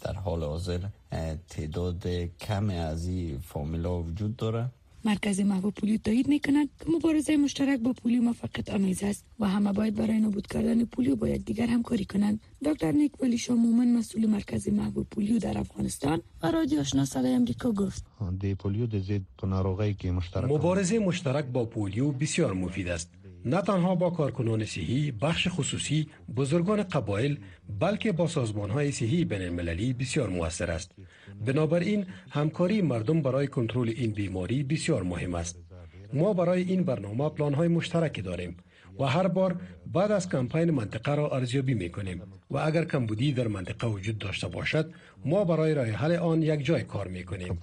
در 0.00 0.12
حال 0.12 0.44
حاضر 0.44 0.80
تعداد 1.48 2.08
کم 2.40 2.70
از 2.70 3.06
این 3.06 3.38
فامیلا 3.38 4.02
وجود 4.02 4.36
داره. 4.36 4.68
مرکز 5.04 5.40
محو 5.40 5.70
پولیو 5.70 5.98
تایید 5.98 6.28
می 6.28 6.40
کند 6.40 6.68
که 6.80 6.90
مبارزه 6.90 7.36
مشترک 7.36 7.80
با 7.80 7.92
پولیو 7.92 8.22
موفقیت 8.22 8.70
آمیز 8.70 9.02
است 9.02 9.24
و 9.40 9.48
همه 9.48 9.72
باید 9.72 9.94
برای 9.94 10.20
نابود 10.20 10.46
کردن 10.46 10.84
پولیو 10.84 11.16
با 11.16 11.28
یکدیگر 11.28 11.66
همکاری 11.66 12.04
کنند. 12.04 12.40
دکتر 12.64 12.92
نیک 12.92 13.22
ولی 13.22 13.38
شامومن 13.38 13.92
مسئول 13.92 14.26
مرکز 14.26 14.68
محو 14.68 15.04
پولیو 15.04 15.38
در 15.38 15.58
افغانستان 15.58 16.22
و 16.42 16.50
رادیو 16.50 16.80
آشنا 16.80 17.04
صدای 17.04 17.34
امریکا 17.34 17.72
گفت. 17.72 18.04
پولیو 18.58 18.86
که 19.92 20.10
مشترک 20.10 20.50
مبارزه 20.50 20.98
مشترک 20.98 21.44
با 21.44 21.64
پولیو 21.64 22.12
بسیار 22.12 22.52
مفید 22.52 22.88
است. 22.88 23.19
نه 23.44 23.62
تنها 23.62 23.94
با 23.94 24.10
کارکنان 24.10 24.64
صحی 24.64 25.10
بخش 25.10 25.48
خصوصی 25.50 26.08
بزرگان 26.36 26.82
قبایل 26.82 27.38
بلکه 27.80 28.12
با 28.12 28.26
سازمان 28.26 28.70
های 28.70 28.92
صحی 28.92 29.24
بین 29.24 29.42
المللی 29.42 29.92
بسیار 29.92 30.28
موثر 30.28 30.70
است. 30.70 30.92
بنابراین 31.46 32.06
همکاری 32.30 32.82
مردم 32.82 33.22
برای 33.22 33.46
کنترل 33.46 33.88
این 33.88 34.12
بیماری 34.12 34.62
بسیار 34.62 35.02
مهم 35.02 35.34
است. 35.34 35.58
ما 36.12 36.32
برای 36.32 36.62
این 36.62 36.84
برنامه 36.84 37.28
پلان 37.28 37.54
های 37.54 37.68
مشترکی 37.68 38.22
داریم 38.22 38.56
و 38.98 39.04
هر 39.04 39.28
بار 39.28 39.60
بعد 39.86 40.12
از 40.12 40.28
کمپین 40.28 40.70
منطقه 40.70 41.14
را 41.14 41.30
ارزیابی 41.30 41.74
می 41.74 41.90
کنیم 41.90 42.22
و 42.50 42.58
اگر 42.58 42.84
کمبودی 42.84 43.32
در 43.32 43.48
منطقه 43.48 43.86
وجود 43.86 44.18
داشته 44.18 44.48
باشد 44.48 44.92
ما 45.24 45.44
برای 45.44 45.74
راه 45.74 45.86
حل 45.86 46.16
آن 46.16 46.42
یک 46.42 46.64
جای 46.64 46.82
کار 46.82 47.08
می 47.08 47.24
کنیم 47.24 47.58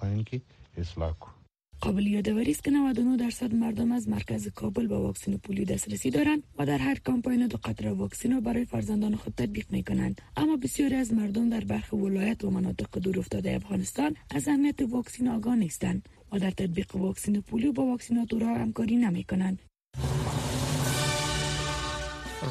قابل 1.80 2.06
یادآوری 2.06 2.50
است 2.50 2.64
که 2.64 2.70
99 2.70 3.16
درصد 3.16 3.54
مردم 3.54 3.92
از 3.92 4.08
مرکز 4.08 4.48
کابل 4.48 4.86
با 4.86 5.02
واکسن 5.02 5.36
پولیو 5.36 5.64
دسترسی 5.64 6.10
دارند 6.10 6.42
و 6.58 6.66
در 6.66 6.78
هر 6.78 6.98
کامپاین 6.98 7.46
دو 7.46 7.58
قطره 7.64 7.90
واکسن 7.90 8.32
را 8.32 8.40
برای 8.40 8.64
فرزندان 8.64 9.16
خود 9.16 9.34
تطبیق 9.36 9.66
می 9.70 9.84
کنند 9.84 10.20
اما 10.36 10.56
بسیاری 10.56 10.94
از 10.94 11.12
مردم 11.12 11.48
در 11.48 11.64
برخی 11.64 11.96
ولایت 11.96 12.44
و 12.44 12.50
مناطق 12.50 12.98
دور 12.98 13.18
افتاده 13.18 13.54
افغانستان 13.54 14.16
از 14.30 14.48
اهمیت 14.48 14.82
واکسن 14.82 15.28
آگاه 15.28 15.56
نیستند 15.56 16.08
و 16.32 16.38
در 16.38 16.50
تطبیق 16.50 16.96
واکسن 16.96 17.40
پولیو 17.40 17.72
با 17.72 17.82
واکسیناتورها 17.82 18.54
همکاری 18.54 18.96
نمی 18.96 19.24
کنند 19.24 19.58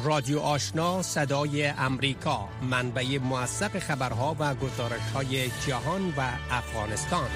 رادیو 0.04 0.38
آشنا 0.38 1.02
صدای 1.02 1.66
امریکا 1.66 2.48
منبع 2.70 3.18
موثق 3.18 3.78
خبرها 3.78 4.36
و 4.38 4.54
گزارش 4.54 5.00
های 5.14 5.48
جهان 5.66 6.08
و 6.16 6.20
افغانستان. 6.50 7.28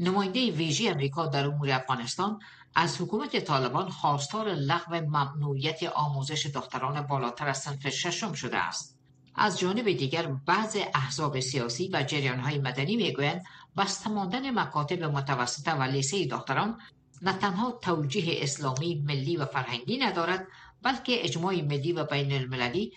نماینده 0.00 0.50
ویژه 0.50 0.90
امریکا 0.90 1.26
در 1.26 1.46
امور 1.46 1.70
افغانستان 1.70 2.38
از 2.74 3.00
حکومت 3.00 3.44
طالبان 3.44 3.88
خواستار 3.88 4.48
لغو 4.48 4.94
ممنوعیت 4.94 5.82
آموزش 5.82 6.46
دختران 6.46 7.02
بالاتر 7.02 7.48
از 7.48 7.58
صنف 7.58 7.88
ششم 7.88 8.32
شده 8.32 8.56
است. 8.56 8.98
از 9.34 9.58
جانب 9.58 9.92
دیگر 9.92 10.26
بعض 10.26 10.76
احزاب 10.94 11.40
سیاسی 11.40 11.88
و 11.88 12.04
های 12.42 12.58
مدنی 12.58 12.96
می‌گویند 12.96 13.44
بسته 13.76 14.10
ماندن 14.10 14.58
مکاتب 14.58 15.02
متوسطه 15.02 15.74
و 15.74 15.82
لیسه 15.82 16.26
دختران 16.26 16.80
نه 17.22 17.32
تنها 17.32 17.70
توجیه 17.70 18.42
اسلامی 18.42 19.02
ملی 19.06 19.36
و 19.36 19.46
فرهنگی 19.46 19.98
ندارد 19.98 20.46
بلکه 20.82 21.24
اجماع 21.24 21.62
ملی 21.62 21.92
و 21.92 22.04
بین 22.04 22.32
المللی 22.32 22.92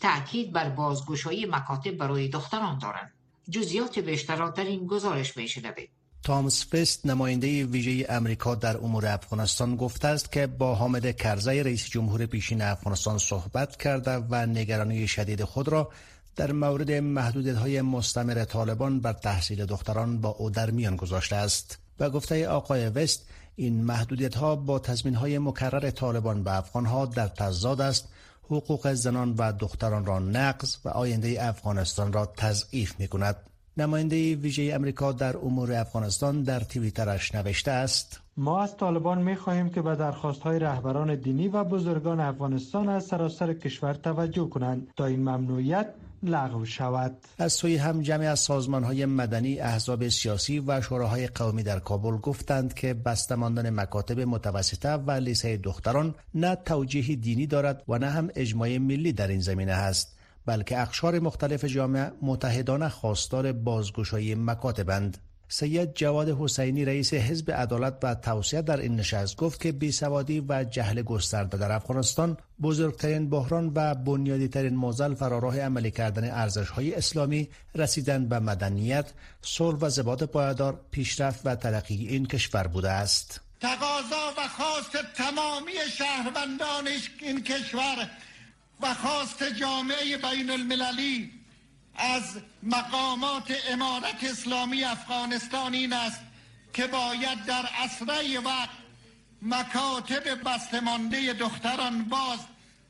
تأکید 0.00 0.52
بر 0.52 0.68
بازگشایی 0.68 1.46
مکاتب 1.46 1.90
برای 1.90 2.28
دختران 2.28 2.78
دارند. 2.78 3.12
جزیات 3.50 3.98
بیشتر 3.98 4.46
در 4.46 4.64
این 4.64 4.86
گزارش 4.86 5.36
میشنوید. 5.36 5.99
تامس 6.22 6.66
فست 6.74 7.06
نماینده 7.06 7.64
ویژه 7.64 8.06
امریکا 8.08 8.54
در 8.54 8.76
امور 8.76 9.06
افغانستان 9.06 9.76
گفته 9.76 10.08
است 10.08 10.32
که 10.32 10.46
با 10.46 10.74
حامد 10.74 11.16
کرزی 11.16 11.62
رئیس 11.62 11.86
جمهور 11.88 12.26
پیشین 12.26 12.62
افغانستان 12.62 13.18
صحبت 13.18 13.76
کرده 13.76 14.16
و 14.30 14.46
نگرانی 14.46 15.08
شدید 15.08 15.44
خود 15.44 15.68
را 15.68 15.90
در 16.36 16.52
مورد 16.52 16.92
محدودیت 16.92 17.56
های 17.56 17.82
مستمر 17.82 18.44
طالبان 18.44 19.00
بر 19.00 19.12
تحصیل 19.12 19.66
دختران 19.66 20.20
با 20.20 20.28
او 20.28 20.50
در 20.50 20.70
میان 20.70 20.96
گذاشته 20.96 21.36
است. 21.36 21.78
و 22.00 22.10
گفته 22.10 22.48
آقای 22.48 22.88
وست 22.88 23.26
این 23.56 23.84
محدودیت 23.84 24.34
ها 24.34 24.56
با 24.56 24.78
تضمین 24.78 25.14
های 25.14 25.38
مکرر 25.38 25.90
طالبان 25.90 26.44
به 26.44 26.58
افغان 26.58 26.86
ها 26.86 27.06
در 27.06 27.28
تضاد 27.28 27.80
است. 27.80 28.08
حقوق 28.44 28.92
زنان 28.92 29.34
و 29.38 29.52
دختران 29.52 30.06
را 30.06 30.18
نقض 30.18 30.76
و 30.84 30.88
آینده 30.88 31.48
افغانستان 31.48 32.12
را 32.12 32.26
تضعیف 32.36 33.00
می 33.00 33.08
کند 33.08 33.36
نماینده 33.80 34.34
ویژه 34.34 34.72
امریکا 34.74 35.12
در 35.12 35.36
امور 35.36 35.72
افغانستان 35.72 36.42
در 36.42 36.60
توییترش 36.60 37.34
نوشته 37.34 37.70
است. 37.70 38.20
ما 38.36 38.62
از 38.62 38.76
طالبان 38.76 39.22
می 39.22 39.36
خواهیم 39.36 39.68
که 39.70 39.82
به 39.82 39.96
درخواست 39.96 40.42
های 40.42 40.58
رهبران 40.58 41.14
دینی 41.14 41.48
و 41.48 41.64
بزرگان 41.64 42.20
افغانستان 42.20 42.88
از 42.88 43.04
سراسر 43.04 43.52
کشور 43.52 43.94
توجه 43.94 44.48
کنند 44.48 44.88
تا 44.96 45.06
این 45.06 45.20
ممنوعیت 45.20 45.86
لغو 46.22 46.64
شود. 46.64 47.16
از 47.38 47.52
سوی 47.52 47.76
هم 47.76 48.02
جمعی 48.02 48.26
از 48.26 48.40
سازمان 48.40 48.84
های 48.84 49.06
مدنی 49.06 49.60
احزاب 49.60 50.08
سیاسی 50.08 50.60
و 50.60 50.80
شوراهای 50.80 51.26
قومی 51.26 51.62
در 51.62 51.78
کابل 51.78 52.16
گفتند 52.16 52.74
که 52.74 52.94
بسته 52.94 53.34
ماندن 53.34 53.70
مکاتب 53.70 54.20
متوسطه 54.20 54.92
و 54.92 55.10
لیسه 55.10 55.56
دختران 55.56 56.14
نه 56.34 56.54
توجیه 56.54 57.16
دینی 57.16 57.46
دارد 57.46 57.82
و 57.88 57.98
نه 57.98 58.06
هم 58.06 58.30
اجماع 58.34 58.78
ملی 58.78 59.12
در 59.12 59.28
این 59.28 59.40
زمینه 59.40 59.72
است. 59.72 60.19
بلکه 60.46 60.80
اخشار 60.80 61.18
مختلف 61.18 61.64
جامعه 61.64 62.12
متحدانه 62.22 62.88
خواستار 62.88 63.52
بازگشایی 63.52 64.34
مکاتبند 64.34 65.18
سید 65.52 65.94
جواد 65.94 66.28
حسینی 66.28 66.84
رئیس 66.84 67.14
حزب 67.14 67.50
عدالت 67.50 67.94
و 68.02 68.14
توسعه 68.14 68.62
در 68.62 68.76
این 68.76 68.96
نشست 68.96 69.36
گفت 69.36 69.60
که 69.60 69.72
بیسوادی 69.72 70.44
و 70.48 70.64
جهل 70.64 71.02
گسترده 71.02 71.58
در 71.58 71.72
افغانستان 71.72 72.36
بزرگترین 72.62 73.30
بحران 73.30 73.72
و 73.74 73.94
بنیادی 73.94 74.48
ترین 74.48 74.74
موزل 74.74 75.14
فراراه 75.14 75.60
عملی 75.60 75.90
کردن 75.90 76.30
ارزش 76.30 76.68
های 76.68 76.94
اسلامی 76.94 77.48
رسیدن 77.74 78.28
به 78.28 78.38
مدنیت، 78.38 79.12
صلح 79.42 79.78
و 79.78 79.90
ثبات 79.90 80.24
پایدار، 80.24 80.80
پیشرفت 80.90 81.40
و 81.44 81.54
ترقی 81.54 82.08
این 82.08 82.26
کشور 82.26 82.66
بوده 82.66 82.90
است. 82.90 83.40
تقاضا 83.60 84.34
و 84.38 84.48
خواست 84.48 84.96
تمامی 85.14 85.72
شهروندان 85.98 86.88
این 87.20 87.42
کشور 87.42 88.10
و 88.82 88.94
خواست 88.94 89.42
جامعه 89.42 90.16
بین 90.16 90.50
المللی 90.50 91.32
از 91.94 92.22
مقامات 92.62 93.54
امارت 93.70 94.24
اسلامی 94.24 94.84
افغانستان 94.84 95.74
این 95.74 95.92
است 95.92 96.20
که 96.72 96.86
باید 96.86 97.44
در 97.44 97.68
اسرع 97.84 98.38
وقت 98.44 98.68
مکاتب 99.42 100.48
بستمانده 100.48 101.32
دختران 101.32 102.04
باز 102.04 102.38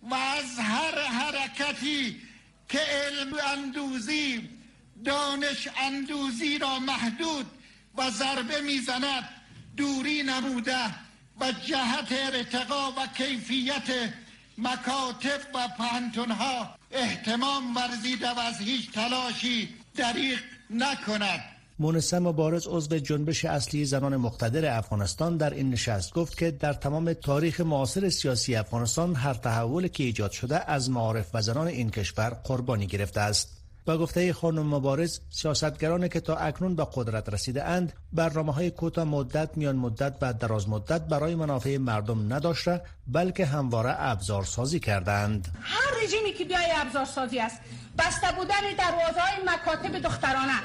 و 0.02 0.14
از 0.14 0.58
هر 0.58 1.02
حرکتی 1.02 2.20
که 2.68 2.78
علم 2.78 3.36
اندوزی 3.52 4.48
دانش 5.04 5.68
اندوزی 5.76 6.58
را 6.58 6.78
محدود 6.78 7.46
و 7.96 8.10
ضربه 8.10 8.60
می‌زند 8.60 9.28
دوری 9.76 10.22
نموده 10.22 10.84
و 11.40 11.52
جهت 11.52 12.12
ارتقا 12.12 12.92
و 12.92 13.06
کیفیت 13.06 14.12
مکاتب 14.60 15.40
و 15.54 15.68
پهنتون 15.78 16.30
ها 16.30 16.74
احتمام 16.90 17.76
ورزیده 17.76 18.30
و 18.30 18.38
از 18.38 18.58
هیچ 18.58 18.92
تلاشی 18.92 19.68
دریق 19.96 20.38
نکند 20.70 21.40
مونسه 21.78 22.18
مبارز 22.18 22.66
عضو 22.66 22.98
جنبش 22.98 23.44
اصلی 23.44 23.84
زنان 23.84 24.16
مقتدر 24.16 24.78
افغانستان 24.78 25.36
در 25.36 25.54
این 25.54 25.70
نشست 25.70 26.14
گفت 26.14 26.38
که 26.38 26.50
در 26.50 26.72
تمام 26.72 27.12
تاریخ 27.12 27.60
معاصر 27.60 28.08
سیاسی 28.08 28.54
افغانستان 28.56 29.14
هر 29.14 29.34
تحول 29.34 29.88
که 29.88 30.04
ایجاد 30.04 30.30
شده 30.30 30.70
از 30.70 30.90
معارف 30.90 31.30
و 31.34 31.42
زنان 31.42 31.66
این 31.66 31.90
کشور 31.90 32.30
قربانی 32.44 32.86
گرفته 32.86 33.20
است. 33.20 33.59
با 33.84 33.98
گفته 33.98 34.32
خانم 34.32 34.74
مبارز 34.74 35.20
سیاستگرانی 35.30 36.08
که 36.08 36.20
تا 36.20 36.36
اکنون 36.36 36.76
به 36.76 36.86
قدرت 36.94 37.28
رسیده 37.28 37.64
اند 37.64 37.92
برنامه 38.12 38.52
های 38.52 38.70
کوتاه 38.70 39.04
مدت 39.04 39.50
میان 39.56 39.76
مدت 39.76 40.16
و 40.22 40.32
دراز 40.32 40.68
مدت 40.68 41.00
برای 41.00 41.34
منافع 41.34 41.76
مردم 41.76 42.32
نداشته 42.32 42.82
بلکه 43.06 43.46
همواره 43.46 43.94
ابزار 43.98 44.44
سازی 44.44 44.80
کردند. 44.80 45.48
هر 45.62 46.04
رژیمی 46.04 46.32
که 46.32 46.44
بیای 46.44 46.70
ابزار 46.76 47.04
سازی 47.04 47.40
است 47.40 47.60
بسته 47.98 48.26
بودن 48.36 48.74
دروازه 48.78 49.20
های 49.20 49.44
مکاتب 49.46 49.98
دخترانه 49.98 50.60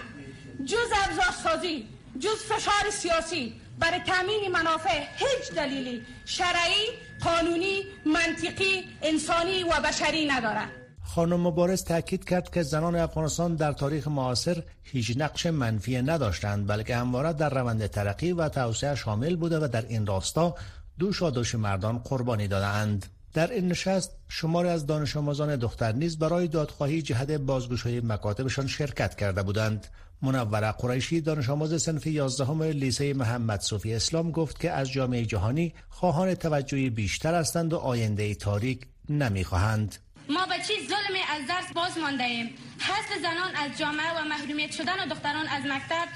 جز 0.65 0.89
ابزار 1.05 1.33
سازی 1.43 1.87
جز 2.19 2.37
فشار 2.49 2.91
سیاسی 2.91 3.53
برای 3.79 3.99
تامین 3.99 4.51
منافع 4.51 5.03
هیچ 5.15 5.51
دلیلی 5.55 6.01
شرعی 6.25 6.89
قانونی 7.21 7.83
منطقی 8.05 8.83
انسانی 9.01 9.63
و 9.63 9.81
بشری 9.81 10.25
ندارد. 10.25 10.84
خانم 11.15 11.47
مبارز 11.47 11.83
تاکید 11.83 12.25
کرد 12.25 12.49
که 12.49 12.63
زنان 12.63 12.95
افغانستان 12.95 13.55
در 13.55 13.73
تاریخ 13.73 14.07
معاصر 14.07 14.63
هیچ 14.83 15.13
نقش 15.17 15.45
منفی 15.45 16.01
نداشتند 16.01 16.67
بلکه 16.67 16.95
همواره 16.95 17.33
در 17.33 17.49
روند 17.49 17.87
ترقی 17.87 18.31
و 18.31 18.49
توسعه 18.49 18.95
شامل 18.95 19.35
بوده 19.35 19.59
و 19.59 19.67
در 19.67 19.85
این 19.87 20.05
راستا 20.05 20.55
دوش 20.99 21.21
و 21.21 21.29
دوش 21.29 21.55
مردان 21.55 21.97
قربانی 21.97 22.47
دادند. 22.47 23.05
در 23.33 23.51
این 23.51 23.67
نشست 23.67 24.11
شماری 24.27 24.69
از 24.69 24.85
دانش 24.85 25.17
آموزان 25.17 25.55
دختر 25.55 25.91
نیز 25.91 26.19
برای 26.19 26.47
دادخواهی 26.47 27.01
جهت 27.01 27.31
بازگوشی 27.31 27.99
مکاتبشان 27.99 28.67
شرکت 28.67 29.15
کرده 29.15 29.43
بودند. 29.43 29.87
منوره 30.21 30.71
قریشی 30.71 31.21
دانش 31.21 31.49
آموز 31.49 31.83
صنف 31.83 32.07
11 32.07 32.71
لیسه 32.71 33.13
محمد 33.13 33.61
صوفی 33.61 33.93
اسلام 33.93 34.31
گفت 34.31 34.59
که 34.59 34.71
از 34.71 34.91
جامعه 34.91 35.25
جهانی 35.25 35.73
خواهان 35.89 36.35
توجهی 36.35 36.89
بیشتر 36.89 37.35
هستند 37.35 37.73
و 37.73 37.77
آینده 37.77 38.35
تاریک 38.35 38.87
نمی‌خواهند. 39.09 39.95
ما 40.29 40.45
به 40.45 40.55
چی 40.67 40.73
ظلمی 40.87 41.19
از 41.35 41.47
درس 41.47 41.73
باز 41.73 41.97
مانده 41.97 42.23
ایم 42.23 42.49
حذف 42.79 43.21
زنان 43.21 43.55
از 43.55 43.77
جامعه 43.79 44.11
و 44.17 44.23
محرومیت 44.23 44.71
شدن 44.71 45.07
دختران 45.09 45.47
از 45.47 45.63
مکتب 45.63 46.07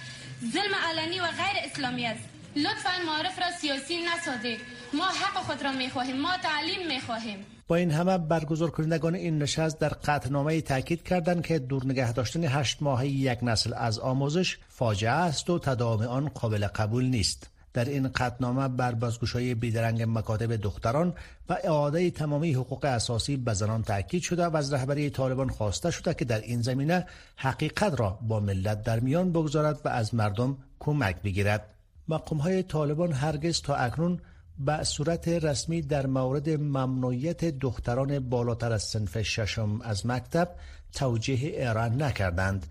ظلم 0.53 0.75
علنی 0.89 1.19
و 1.19 1.23
غیر 1.23 1.65
اسلامی 1.65 2.05
است. 2.05 2.23
لطفا 2.55 2.89
معارف 3.05 3.39
را 3.39 3.51
سیاسی 3.61 3.97
نسازید 4.01 4.59
ما 4.93 5.05
حق 5.05 5.43
خود 5.43 5.63
را 5.63 5.71
می‌خواهیم 5.71 6.17
ما 6.21 6.37
تعلیم 6.37 6.87
می‌خواهیم. 6.87 7.45
با 7.67 7.75
این 7.75 7.91
همه 7.91 8.17
برگزار 8.17 8.71
کنندگان 8.71 9.15
این 9.15 9.37
نشست 9.37 9.79
در 9.79 9.89
قطعنامه 9.89 10.61
تاکید 10.61 11.03
کردند 11.03 11.45
که 11.45 11.59
دور 11.59 11.85
نگه 11.85 12.13
داشتن 12.13 12.43
هشت 12.43 12.77
ماهه 12.81 13.07
یک 13.07 13.39
نسل 13.41 13.73
از 13.73 13.99
آموزش 13.99 14.57
فاجعه 14.69 15.11
است 15.11 15.49
و 15.49 15.59
تداوم 15.59 16.07
آن 16.07 16.29
قابل 16.29 16.67
قبول 16.67 17.05
نیست. 17.05 17.49
در 17.73 17.85
این 17.85 18.07
قطنامه 18.07 18.67
بر 18.67 18.91
بازگشایی 18.91 19.55
بیدرنگ 19.55 20.05
مکاتب 20.07 20.55
دختران 20.55 21.13
و 21.49 21.57
اعاده 21.63 22.11
تمامی 22.11 22.53
حقوق 22.53 22.85
اساسی 22.85 23.37
به 23.37 23.53
زنان 23.53 23.83
تاکید 23.83 24.21
شده 24.21 24.45
و 24.45 24.57
از 24.57 24.73
رهبری 24.73 25.09
طالبان 25.09 25.49
خواسته 25.49 25.91
شده 25.91 26.13
که 26.13 26.25
در 26.25 26.41
این 26.41 26.61
زمینه 26.61 27.05
حقیقت 27.35 27.99
را 27.99 28.19
با 28.21 28.39
ملت 28.39 28.83
در 28.83 28.99
میان 28.99 29.31
بگذارد 29.31 29.79
و 29.85 29.89
از 29.89 30.15
مردم 30.15 30.57
کمک 30.79 31.21
بگیرد. 31.21 31.65
مقام 32.07 32.39
های 32.39 32.63
طالبان 32.63 33.11
هرگز 33.11 33.61
تا 33.61 33.75
اکنون 33.75 34.19
به 34.59 34.83
صورت 34.83 35.27
رسمی 35.27 35.81
در 35.81 36.05
مورد 36.05 36.49
ممنوعیت 36.49 37.45
دختران 37.45 38.19
بالاتر 38.19 38.71
از 38.71 38.83
سنف 38.83 39.21
ششم 39.21 39.81
از 39.81 40.05
مکتب 40.05 40.49
توجیه 40.93 41.59
ایران 41.59 42.01
نکردند. 42.01 42.65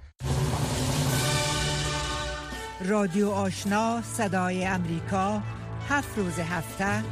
رادیو 2.84 3.30
آشنا 3.30 4.02
صدای 4.02 4.64
امریکا 4.64 5.42
هفت 5.88 6.18
روز 6.18 6.38
هفته 6.38 7.04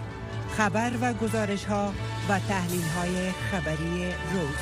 خبر 0.57 0.93
و 1.01 1.15
گزارش 1.15 1.65
ها 1.65 1.93
و 2.29 2.39
تحلیل 2.39 2.83
های 2.83 3.31
خبری 3.31 4.05
روز. 4.05 4.57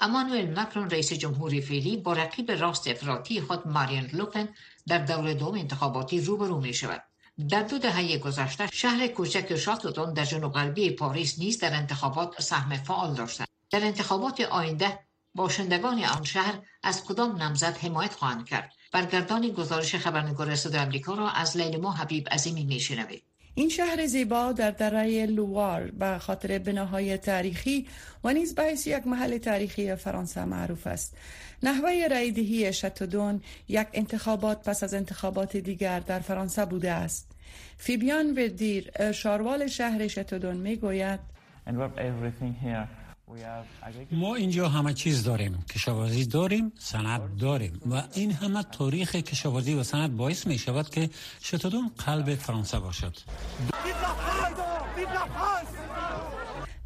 امانوئل 0.00 0.60
مکرون 0.60 0.90
رئیس 0.90 1.12
جمهوری 1.12 1.60
فعلی 1.60 1.96
با 1.96 2.12
رقیب 2.12 2.50
راست 2.50 2.88
افراطی 2.88 3.40
خود 3.40 3.68
مارین 3.68 4.10
لوپن 4.12 4.48
در 4.86 4.98
دور 4.98 5.32
دوم 5.32 5.54
انتخاباتی 5.54 6.20
روبرو 6.20 6.60
می 6.60 6.74
شود 6.74 7.02
در 7.50 7.62
دو 7.62 7.78
دهه 7.78 8.18
گذشته 8.18 8.66
شهر 8.72 9.06
کوچک 9.06 9.56
شاتوتون 9.56 10.12
در 10.12 10.24
جنوب 10.24 10.52
غربی 10.52 10.90
پاریس 10.90 11.38
نیز 11.38 11.58
در 11.58 11.74
انتخابات 11.74 12.42
سهم 12.42 12.76
فعال 12.76 13.14
داشته 13.14 13.44
در 13.70 13.84
انتخابات 13.84 14.40
آینده 14.40 14.98
باشندگان 15.34 16.04
آن 16.04 16.24
شهر 16.24 16.58
از 16.82 17.04
کدام 17.04 17.36
نامزد 17.36 17.76
حمایت 17.76 18.14
خواهند 18.14 18.46
کرد 18.46 18.72
برگردانی 18.92 19.52
گزارش 19.52 19.94
خبرنگار 19.94 20.54
صدای 20.54 20.80
آمریکا 20.80 21.14
را 21.14 21.30
از 21.30 21.56
لیلما 21.56 21.92
حبیب 21.92 22.28
عظیمی 22.28 22.64
میشنوید 22.64 23.22
این 23.54 23.68
شهر 23.68 24.06
زیبا 24.06 24.52
در 24.52 24.70
دره 24.70 25.26
لوار 25.26 25.90
به 25.90 26.18
خاطر 26.18 26.58
بناهای 26.58 27.18
تاریخی 27.18 27.86
و 28.24 28.32
نیز 28.32 28.54
به 28.54 28.74
یک 28.86 29.06
محل 29.06 29.38
تاریخی 29.38 29.94
فرانسه 29.94 30.44
معروف 30.44 30.86
است. 30.86 31.16
نحوه 31.62 32.08
رایدهی 32.10 32.72
شتودون 32.72 33.42
یک 33.68 33.86
انتخابات 33.92 34.68
پس 34.68 34.84
از 34.84 34.94
انتخابات 34.94 35.56
دیگر 35.56 36.00
در 36.00 36.20
فرانسه 36.20 36.64
بوده 36.64 36.90
است. 36.90 37.32
فیبیان 37.76 38.34
وردیر 38.34 39.12
شاروال 39.12 39.66
شهر 39.66 40.08
شتودون 40.08 40.56
می 40.56 40.76
گوید 40.76 41.20
ما 44.12 44.34
اینجا 44.34 44.68
همه 44.68 44.94
چیز 44.94 45.24
داریم. 45.24 45.64
کشاورزی 45.74 46.24
داریم 46.24 46.72
سند 46.78 47.36
داریم. 47.40 47.80
و 47.90 48.02
این 48.14 48.32
همه 48.32 48.62
تاریخ 48.62 49.14
کشاورزی 49.14 49.74
و 49.74 49.82
سند 49.82 50.16
باعث 50.16 50.46
می 50.46 50.58
شود 50.58 50.90
که 50.90 51.10
شتودون 51.42 51.90
قلب 52.06 52.34
فرانسه 52.34 52.78
باشد. 52.78 53.16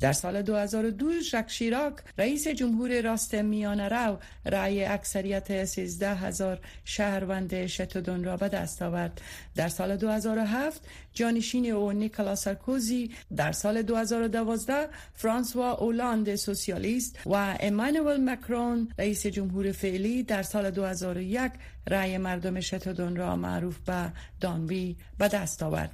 در 0.01 0.13
سال 0.13 0.43
2002 0.43 1.21
ژاک 1.21 1.51
شیراک 1.51 1.95
رئیس 2.19 2.49
جمهور 2.49 3.01
راست 3.01 3.35
میانه 3.35 3.89
رو 3.89 4.19
رأی 4.47 4.85
اکثریت 4.85 5.65
13 5.65 6.15
هزار 6.15 6.61
شهروند 6.85 7.67
شتودون 7.67 8.25
را 8.25 8.37
به 8.37 8.49
دست 8.49 8.83
آورد. 8.83 9.21
در 9.55 9.69
سال 9.69 9.97
2007 9.97 10.81
جانشین 11.15 11.71
او 11.71 11.93
نیکلا 11.93 12.35
سارکوزی 12.35 13.11
در 13.37 13.53
سال 13.53 13.83
2012 13.83 14.89
فرانسوا 15.15 15.73
اولاند 15.73 16.35
سوسیالیست 16.35 17.19
و 17.27 17.57
امانوئل 17.61 18.21
مکرون 18.31 18.89
رئیس 18.99 19.27
جمهور 19.27 19.73
فعلی 19.73 20.23
در 20.23 20.43
سال 20.43 20.71
2001 20.71 21.53
رأی 21.89 22.19
مردم 22.19 22.61
شتودون 22.61 23.17
را 23.17 23.37
معروف 23.37 23.79
به 23.79 24.13
دانبی 24.41 24.97
به 25.19 25.29
دست 25.29 25.63
آورد. 25.63 25.91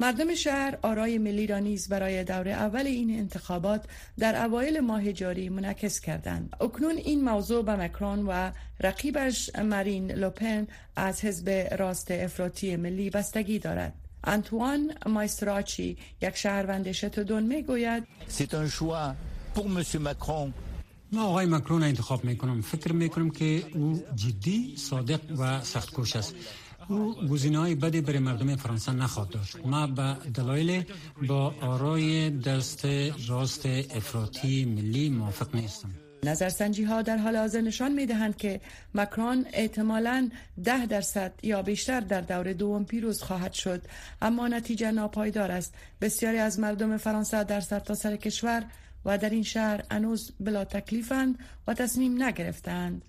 مردم 0.00 0.34
شهر 0.34 0.78
آرای 0.82 1.18
ملی 1.18 1.46
را 1.46 1.58
نیز 1.58 1.88
برای 1.88 2.24
دور 2.24 2.48
اول 2.48 2.86
این 2.86 3.18
انتخابات 3.18 3.84
در 4.18 4.44
اوایل 4.44 4.80
ماه 4.80 5.12
جاری 5.12 5.48
منعکس 5.48 6.00
کردند. 6.00 6.56
اکنون 6.60 6.96
این 6.96 7.24
موضوع 7.24 7.64
به 7.64 7.76
مکرون 7.76 8.26
و 8.26 8.50
رقیبش 8.80 9.50
مارین 9.56 10.12
لوپن 10.12 10.66
از 10.96 11.24
حزب 11.24 11.50
راست 11.78 12.10
افراطی 12.10 12.76
ملی 12.76 13.10
بستگی 13.10 13.58
دارد. 13.58 13.92
انتوان 14.24 14.92
مایستراچی 15.06 15.96
یک 16.22 16.36
شهروند 16.36 16.92
شتودون 16.92 17.42
می 17.42 17.62
گوید 17.62 18.04
ما 21.12 21.24
آقای 21.24 21.46
مکرون 21.46 21.82
انتخاب 21.82 22.24
می‌کنم. 22.24 22.60
فکر 22.60 22.92
می‌کنم 22.92 23.30
که 23.30 23.64
او 23.74 24.02
جدی 24.14 24.74
صادق 24.76 25.20
و 25.38 25.60
سختکوش 25.62 26.16
است. 26.16 26.34
او 26.90 27.14
گزینه 27.28 27.58
های 27.58 27.74
بدی 27.74 28.00
برای 28.00 28.18
مردم 28.18 28.56
فرانسه 28.56 28.92
نخواهد 28.92 29.30
داشت. 29.30 29.56
ما 29.66 29.86
به 29.86 30.16
دلایل 30.34 30.84
با 31.28 31.54
آرای 31.60 32.30
دست 32.30 32.86
راست 33.28 33.66
افراطی 33.66 34.64
ملی 34.64 35.10
موافق 35.10 35.54
نیستم. 35.54 35.88
نظرسنجی 36.24 36.84
ها 36.84 37.02
در 37.02 37.16
حال 37.16 37.36
حاضر 37.36 37.60
نشان 37.60 37.92
می 37.92 38.06
دهند 38.06 38.36
که 38.36 38.60
مکرون 38.94 39.46
احتمالاً 39.52 40.30
ده 40.64 40.86
درصد 40.86 41.32
یا 41.42 41.62
بیشتر 41.62 42.00
در 42.00 42.20
دور 42.20 42.52
دوم 42.52 42.84
پیروز 42.84 43.22
خواهد 43.22 43.52
شد 43.52 43.82
اما 44.22 44.48
نتیجه 44.48 44.90
ناپایدار 44.90 45.50
است. 45.50 45.74
بسیاری 46.00 46.38
از 46.38 46.60
مردم 46.60 46.96
فرانسه 46.96 47.44
در 47.44 47.60
سرتاسر 47.60 48.10
سر 48.10 48.16
کشور 48.16 48.64
و 49.04 49.18
در 49.18 49.30
این 49.30 49.42
شهر 49.42 49.84
انوز 49.90 50.32
بلا 50.40 50.64
تکلیفند 50.64 51.38
و 51.66 51.74
تصمیم 51.74 52.22
نگرفتند. 52.22 53.02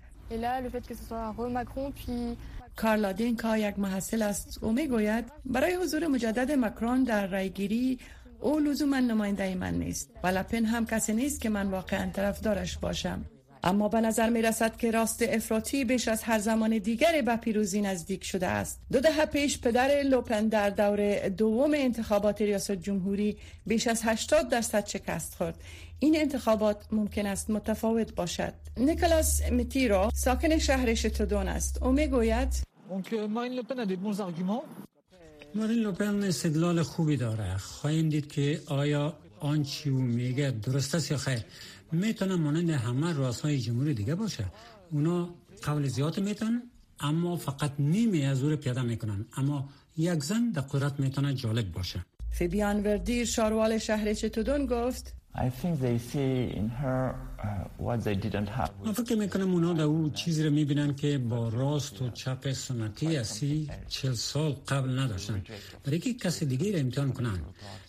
کارلا 2.76 3.12
دینکا 3.12 3.56
یک 3.56 3.78
محصل 3.78 4.22
است. 4.22 4.58
او 4.62 4.72
می‌گوید 4.72 5.24
برای 5.44 5.74
حضور 5.74 6.06
مجدد 6.06 6.52
مکرون 6.52 7.04
در 7.04 7.26
رایگیری 7.26 7.98
او 8.40 8.58
لزوما 8.58 9.00
نماینده 9.00 9.54
من 9.54 9.74
نیست. 9.74 10.10
و 10.24 10.26
لپن 10.26 10.64
هم 10.64 10.86
کسی 10.86 11.12
نیست 11.12 11.40
که 11.40 11.48
من 11.48 11.66
واقعا 11.70 12.10
طرفدارش 12.10 12.78
باشم. 12.78 13.24
اما 13.64 13.88
به 13.88 14.00
نظر 14.00 14.30
می 14.30 14.42
رسد 14.42 14.76
که 14.76 14.90
راست 14.90 15.22
افراطی 15.22 15.84
بیش 15.84 16.08
از 16.08 16.22
هر 16.22 16.38
زمان 16.38 16.78
دیگری 16.78 17.22
به 17.22 17.36
پیروزی 17.36 17.80
نزدیک 17.80 18.24
شده 18.24 18.46
است. 18.46 18.80
دو 18.92 19.00
دهه 19.00 19.26
پیش 19.26 19.58
پدر 19.58 20.02
لوپن 20.02 20.48
در 20.48 20.70
دور 20.70 21.28
دوم 21.28 21.70
انتخابات 21.74 22.42
ریاست 22.42 22.72
جمهوری 22.72 23.36
بیش 23.66 23.86
از 23.86 24.00
80 24.04 24.48
درصد 24.48 24.86
شکست 24.86 25.34
خورد. 25.34 25.54
این 25.98 26.16
انتخابات 26.16 26.76
ممکن 26.92 27.26
است 27.26 27.50
متفاوت 27.50 28.14
باشد. 28.14 28.52
نیکلاس 28.76 29.42
میتیرو 29.50 30.10
ساکن 30.14 30.58
شهر 30.58 30.94
شتودون 30.94 31.48
است. 31.48 31.82
او 31.82 31.92
می‌گوید 31.92 32.48
مارین 35.54 35.78
لوپن 35.78 36.22
استدلال 36.22 36.82
خوبی 36.82 37.16
داره. 37.16 37.56
خواهیم 37.56 38.08
دید 38.08 38.32
که 38.32 38.60
آیا 38.66 39.16
آنچه 39.40 39.90
او 39.90 39.98
میگه 39.98 40.50
درست 40.50 40.94
است 40.94 41.10
یا 41.10 41.16
خیر؟ 41.16 41.44
می‌تونه 41.92 42.36
مانند 42.36 42.70
همه 42.70 43.12
رؤسای 43.12 43.58
جمهوری 43.58 43.94
دیگه 43.94 44.14
باشه. 44.14 44.44
اونا 44.90 45.34
قول 45.62 45.86
زیاد 45.88 46.20
می‌تونن 46.20 46.62
اما 47.00 47.36
فقط 47.36 47.72
نیمی 47.78 48.24
از 48.24 48.42
او 48.42 48.56
پیاده 48.56 48.82
می‌کنن. 48.82 49.26
اما 49.36 49.68
یک 49.96 50.22
زن 50.24 50.50
در 50.50 50.62
قدرت 50.62 51.00
می‌تونه 51.00 51.34
جالب 51.34 51.72
باشه. 51.72 52.04
فیبیان 52.30 52.82
وردیر 52.82 53.24
شاروال 53.24 53.78
شهر 53.78 54.14
چتودون 54.14 54.66
گفت 54.66 55.14
I 55.34 55.48
think 55.48 55.80
they 55.80 55.96
see 55.96 56.52
in 56.60 56.68
her 56.68 57.16
uh, 57.42 57.64
what 57.78 58.04
they 58.04 58.14
didn't 58.14 58.48
have. 58.48 58.70
من 58.84 58.92
فکر 58.92 59.14
می‌کنم 59.14 59.52
اونا 59.52 59.72
در 59.72 59.82
او 59.82 60.10
چیزی 60.10 60.44
رو 60.44 60.50
می‌بینن 60.50 60.94
که 60.94 61.18
با 61.18 61.48
راست 61.48 62.02
و 62.02 62.10
چپ 62.10 62.52
سنتی 62.52 63.16
اسی 63.16 63.70
چل 63.88 64.12
سال 64.12 64.56
قبل 64.68 64.98
نداشتن 64.98 65.42
برای 65.84 65.98
که 65.98 66.14
کسی 66.14 66.46
دیگه 66.46 66.72
را 66.72 66.78
امتحان 66.78 67.12
کنن 67.12 67.38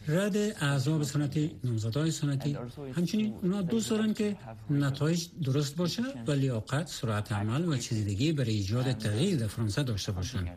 رد 0.08 0.38
اعضاب 0.38 1.03
سنتی 1.03 1.51
نمزدهای 1.63 2.12
سنتی 2.12 2.58
همچنین 2.95 3.34
اونا 3.41 3.62
دوست 3.62 3.89
دارن 3.89 4.13
که 4.13 4.36
نتایج 4.69 5.27
درست 5.45 5.75
باشه 5.75 6.03
و 6.27 6.32
لیاقت 6.32 6.88
سرعت 6.88 7.32
عمل 7.32 7.65
و 7.65 7.77
چیز 7.77 8.06
دیگه 8.06 8.34
برای 8.34 8.53
ایجاد 8.53 8.91
تغییر 8.91 9.39
در 9.39 9.47
فرانسه 9.47 9.84
داشته 9.84 10.12
باشن 10.12 10.47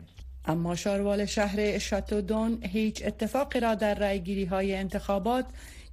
اما 0.45 0.75
شاروال 0.75 1.25
شهر 1.25 1.77
شاتودون 1.77 2.59
هیچ 2.63 3.03
اتفاقی 3.05 3.59
را 3.59 3.75
در 3.75 3.93
رأیگیری 3.93 4.45
های 4.45 4.75
انتخابات 4.75 5.45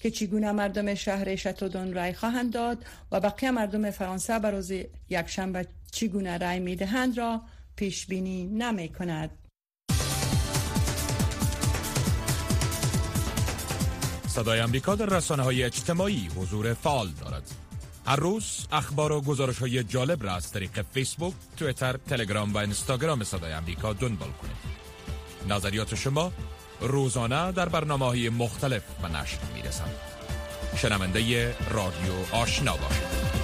که 0.05 0.11
چگونه 0.11 0.53
مردم 0.53 0.95
شهر 0.95 1.37
شتودون 1.37 1.95
رای 1.95 2.13
خواهند 2.13 2.53
داد 2.53 2.85
و 3.13 3.21
بقیه 3.21 3.51
مردم 3.51 3.91
فرانسه 3.91 4.39
بر 4.39 4.51
روز 4.51 4.73
یکشنبه 5.09 5.67
چگونه 5.93 6.39
رای 6.39 6.61
می‌دهند 6.61 7.19
را 7.19 7.43
پیش 7.77 8.07
بینی 8.07 8.47
نمی 8.47 8.89
کند. 8.89 9.31
صدای 14.29 14.61
امریکا 14.61 14.95
در 14.95 15.07
رسانه 15.07 15.43
های 15.43 15.63
اجتماعی 15.63 16.29
حضور 16.37 16.75
فعال 16.75 17.09
دارد. 17.09 17.51
هر 18.07 18.17
روز 18.17 18.67
اخبار 18.73 19.13
و 19.13 19.21
گزارش 19.21 19.59
های 19.59 19.85
جالب 19.85 20.23
را 20.23 20.35
از 20.35 20.53
طریق 20.53 20.83
فیسبوک، 20.83 21.35
تویتر، 21.57 21.97
تلگرام 21.97 22.55
و 22.55 22.59
اینستاگرام 22.59 23.25
صدای 23.25 23.53
امریکا 23.53 23.93
دنبال 23.93 24.31
کنید. 24.31 24.57
نظریات 25.49 25.95
شما 25.95 26.33
روزانه 26.81 27.53
در 27.53 27.69
برنامه 27.69 28.07
های 28.07 28.29
مختلف 28.29 28.83
و 29.03 29.09
نشر 29.09 29.39
می 29.55 29.63
رسند. 29.63 29.97
شنونده 30.77 31.55
رادیو 31.71 32.13
آشنا 32.33 32.77
باشید. 32.77 33.35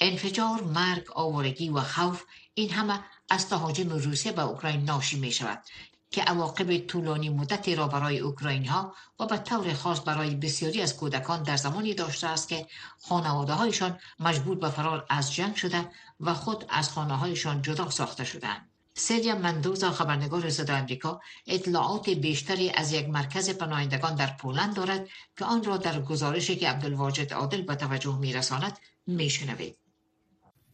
انفجار، 0.00 0.62
مرگ، 0.62 1.04
آوارگی 1.14 1.68
و 1.68 1.80
خوف 1.80 2.22
این 2.54 2.70
همه 2.70 3.00
از 3.30 3.48
تهاجم 3.48 3.88
روسیه 3.88 4.32
به 4.32 4.42
اوکراین 4.42 4.84
ناشی 4.84 5.20
می 5.20 5.32
شود 5.32 5.62
که 6.10 6.22
عواقب 6.22 6.78
طولانی 6.78 7.28
مدتی 7.28 7.74
را 7.74 7.88
برای 7.88 8.18
اوکراین 8.18 8.68
ها 8.68 8.94
و 9.20 9.26
به 9.26 9.38
طور 9.38 9.72
خاص 9.72 10.00
برای 10.04 10.34
بسیاری 10.34 10.82
از 10.82 10.96
کودکان 10.96 11.42
در 11.42 11.56
زمانی 11.56 11.94
داشته 11.94 12.26
است 12.26 12.48
که 12.48 12.66
خانواده 13.00 13.52
هایشان 13.52 13.98
مجبور 14.20 14.58
به 14.58 14.70
فرار 14.70 15.06
از 15.08 15.34
جنگ 15.34 15.54
شده 15.56 15.88
و 16.20 16.34
خود 16.34 16.64
از 16.68 16.90
خانه 16.90 17.16
هایشان 17.16 17.62
جدا 17.62 17.90
ساخته 17.90 18.24
شدند. 18.24 18.71
سیدیا 18.94 19.38
مندوزا 19.38 19.90
خبرنگار 19.90 20.50
صدا 20.50 20.74
امریکا 20.74 21.20
اطلاعات 21.46 22.10
بیشتری 22.10 22.70
از 22.70 22.92
یک 22.92 23.08
مرکز 23.08 23.50
پناهندگان 23.50 24.14
در 24.14 24.36
پولند 24.40 24.76
دارد 24.76 25.08
که 25.38 25.44
آن 25.44 25.64
را 25.64 25.76
در 25.76 26.00
گزارشی 26.00 26.56
که 26.56 26.68
عبدالواجد 26.68 27.32
عادل 27.32 27.62
به 27.62 27.74
توجه 27.74 28.18
میرساند 28.18 28.78
میشنوید 29.06 29.76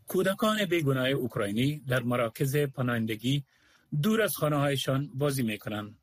کودکان 0.09 0.65
بیگناه 0.65 1.09
اوکراینی 1.09 1.79
در 1.79 2.03
مراکز 2.03 2.57
پناهندگی 2.57 3.45
دور 4.03 4.23
از 4.23 4.37
خانه 4.37 4.57
هایشان 4.57 5.11
بازی 5.15 5.43
می 5.43 5.59
کنند. 5.59 5.99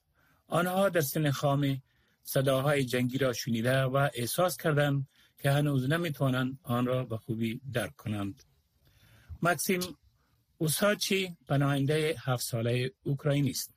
آنها 0.47 0.89
در 0.89 1.01
سن 1.01 1.32
خام 1.32 1.82
صداهای 2.23 2.84
جنگی 2.84 3.17
را 3.17 3.34
شنیده 3.34 3.82
و 3.82 4.10
احساس 4.13 4.58
کردند 4.58 5.08
که 5.38 5.51
هنوز 5.51 5.89
نمی‌توانند 5.89 6.60
آن 6.63 6.86
را 6.86 7.04
به 7.04 7.17
خوبی 7.17 7.62
درک 7.73 7.95
کنند. 7.95 8.43
مکسیم 9.41 9.82
اوساچی 10.58 11.36
پناهنده 11.48 12.15
هفت 12.20 12.46
ساله 12.46 12.91
اوکراینی 13.04 13.50
است. 13.50 13.72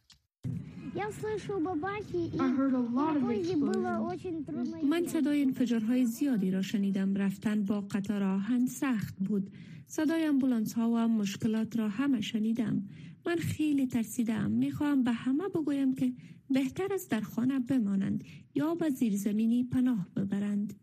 من 4.90 5.06
صدای 5.06 5.42
انفجارهای 5.42 6.04
زیادی 6.04 6.50
را 6.50 6.62
شنیدم 6.62 7.14
رفتن 7.14 7.64
با 7.64 7.80
قطار 7.80 8.22
آهن 8.22 8.66
سخت 8.66 9.14
بود 9.16 9.50
صدای 9.86 10.24
امبولانس 10.24 10.74
ها 10.74 10.88
و 10.88 10.96
مشکلات 10.96 11.78
را 11.78 11.88
همه 11.88 12.20
شنیدم 12.20 12.88
من 13.26 13.36
خیلی 13.36 13.86
ترسیدم 13.86 14.50
می‌خواهم 14.50 15.04
به 15.04 15.12
همه 15.12 15.48
بگویم 15.48 15.94
که 15.94 16.12
بهتر 16.50 16.88
است 16.94 17.10
در 17.10 17.20
خانه 17.20 17.60
بمانند 17.60 18.24
یا 18.54 18.74
به 18.74 18.90
زیرزمینی 18.90 19.64
پناه 19.64 20.08
ببرند 20.16 20.80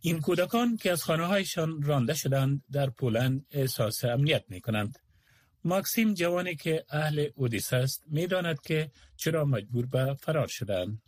این 0.00 0.20
کودکان 0.20 0.76
که 0.76 0.92
از 0.92 1.02
خانه 1.02 1.26
هایشان 1.26 1.82
رانده 1.82 2.14
شدند 2.14 2.62
در 2.72 2.90
پولند 2.90 3.46
احساس 3.50 4.04
امنیت 4.04 4.44
می 4.48 4.60
کنند. 4.60 4.98
ماکسیم 5.64 6.14
جوانی 6.14 6.54
که 6.54 6.84
اهل 6.90 7.26
اودیس 7.36 7.72
است 7.72 8.04
می‌داند 8.10 8.60
که 8.60 8.90
چرا 9.16 9.44
مجبور 9.44 9.86
به 9.86 10.14
فرار 10.14 10.46
شدند. 10.46 10.98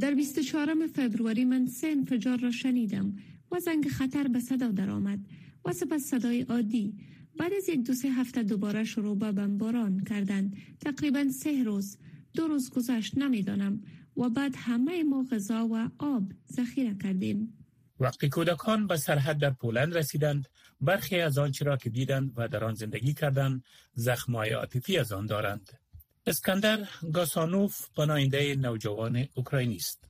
در 0.00 0.14
24 0.14 0.86
فبروری 0.86 1.44
من 1.44 1.66
سه 1.66 1.86
انفجار 1.86 2.38
را 2.38 2.50
شنیدم 2.50 3.16
و 3.52 3.60
زنگ 3.60 3.88
خطر 3.88 4.28
به 4.28 4.40
صدا 4.40 4.68
درآمد 4.68 5.18
و 5.64 5.72
سپس 5.72 6.02
صدای 6.02 6.42
عادی. 6.42 6.94
بعد 7.38 7.52
از 7.52 7.68
یک 7.68 7.86
دو 7.86 7.94
سه 7.94 8.08
هفته 8.08 8.42
دوباره 8.42 8.84
شروع 8.84 9.18
به 9.18 9.32
بمباران 9.32 10.04
کردند 10.04 10.56
تقریبا 10.80 11.28
سه 11.28 11.62
روز 11.62 11.96
دو 12.34 12.46
روز 12.48 12.70
گذشت 12.70 13.18
نمی‌دانم. 13.18 13.82
و 14.16 14.28
بعد 14.28 14.54
همه 14.56 15.02
ما 15.02 15.24
غذا 15.32 15.68
و 15.72 15.90
آب 15.98 16.32
ذخیره 16.52 16.94
کردیم. 17.02 17.59
وقتی 18.00 18.28
کودکان 18.28 18.86
به 18.86 18.96
سرحد 18.96 19.38
در 19.38 19.50
پولند 19.50 19.96
رسیدند 19.96 20.48
برخی 20.80 21.20
از 21.20 21.38
آنچه 21.38 21.64
را 21.64 21.76
که 21.76 21.90
دیدند 21.90 22.32
و 22.36 22.48
در 22.48 22.64
آن 22.64 22.74
زندگی 22.74 23.14
کردند 23.14 23.64
زخمای 23.94 24.50
عاطفی 24.50 24.98
از 24.98 25.12
آن 25.12 25.26
دارند. 25.26 25.78
اسکندر 26.26 26.88
گاسانوف 27.12 27.88
پناهنده 27.96 28.54
نوجوان 28.54 29.26
اوکراینی 29.34 29.76
است. 29.76 30.09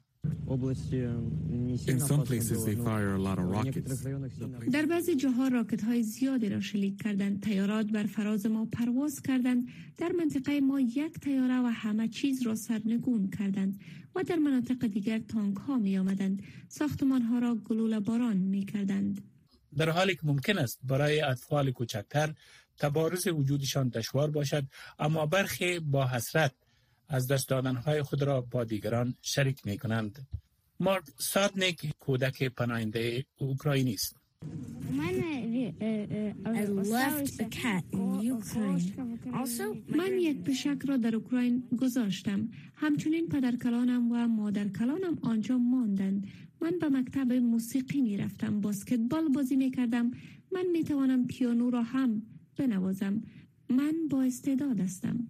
در 4.72 4.87
بعضی 4.87 5.16
جاها 5.16 5.48
راکت 5.48 5.85
های 5.85 6.02
زیادی 6.02 6.48
را 6.48 6.61
شلیک 6.61 7.02
کردند 7.02 7.42
تیارات 7.42 7.87
بر 7.87 8.02
فراز 8.02 8.46
ما 8.46 8.66
پرواز 8.72 9.22
کردند. 9.22 9.68
در 9.98 10.12
منطقه 10.12 10.61
ما 10.61 10.80
یک 10.80 11.20
تیاره 11.20 11.59
و 11.61 11.66
همه 11.66 12.09
چیز 12.09 12.42
را 12.46 12.54
سرنگون 12.54 13.30
کردند 13.30 13.80
و 14.14 14.22
در 14.22 14.37
مناطق 14.37 14.87
دیگر 14.87 15.18
تانک 15.18 15.56
ها 15.56 15.78
می 15.78 15.98
آمدند 15.98 16.42
ساختمان 16.68 17.22
ها 17.22 17.38
را 17.38 17.54
گلوله 17.54 18.00
باران 18.00 18.37
می 18.37 18.64
کردند 18.64 19.22
در 19.76 19.90
حالی 19.90 20.14
که 20.14 20.20
ممکن 20.24 20.59
است 20.59 20.80
برای 20.85 21.20
اطفال 21.20 21.70
کوچکتر 21.70 22.35
تبارز 22.78 23.26
وجودشان 23.28 23.88
دشوار 23.88 24.30
باشد 24.30 24.64
اما 24.98 25.26
برخی 25.26 25.78
با 25.78 26.06
حسرت 26.06 26.54
از 27.11 27.27
دست 27.27 27.49
دادنهای 27.49 28.03
خود 28.03 28.23
را 28.23 28.40
با 28.40 28.64
دیگران 28.64 29.14
شریک 29.23 29.66
می 29.66 29.79
کنند. 29.79 30.27
مارک 30.81 31.05
سادنیک 31.18 31.90
کودک 32.01 32.42
پناهنده 32.42 33.25
اوکراینی 33.38 33.94
است. 33.94 34.16
من 39.88 40.18
یک 40.20 40.42
پشک 40.44 40.79
را 40.88 40.96
در 40.96 41.16
اوکراین 41.16 41.62
گذاشتم. 41.81 42.49
همچنین 42.75 43.29
پدرکلانم 43.29 44.12
و 44.12 44.29
مادرکلانم 44.29 45.18
آنجا 45.23 45.59
ماندند. 45.59 46.27
من 46.61 46.79
به 46.81 46.88
مکتب 46.88 47.33
موسیقی 47.33 48.01
می 48.01 48.16
رفتم. 48.16 48.61
باسکتبال 48.61 49.29
بازی 49.29 49.57
می 49.57 49.70
کردم. 49.70 50.11
من 50.53 50.66
می 50.73 50.85
توانم 50.85 51.27
پیانو 51.27 51.70
را 51.70 51.83
هم 51.83 52.23
بنوازم. 52.57 53.23
من 53.68 53.94
با 54.11 54.23
استعداد 54.23 54.81
هستم. 54.81 55.29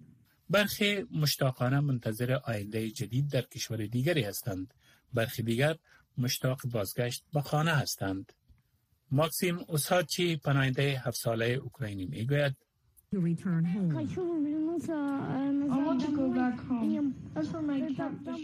برخی 0.51 1.05
مشتاقانه 1.11 1.79
منتظر 1.79 2.31
آینده 2.33 2.89
جدید 2.89 3.29
در 3.29 3.41
کشور 3.41 3.85
دیگری 3.85 4.21
هستند. 4.21 4.73
برخی 5.13 5.43
دیگر 5.43 5.75
مشتاق 6.17 6.61
بازگشت 6.71 7.23
به 7.33 7.41
خانه 7.41 7.71
هستند. 7.71 8.33
ماکسیم 9.11 9.59
اوساچی 9.67 10.35
پناهنده 10.35 11.01
هفت 11.05 11.17
ساله 11.17 11.45
اوکراینی 11.45 12.05
می‌گوید 12.05 12.55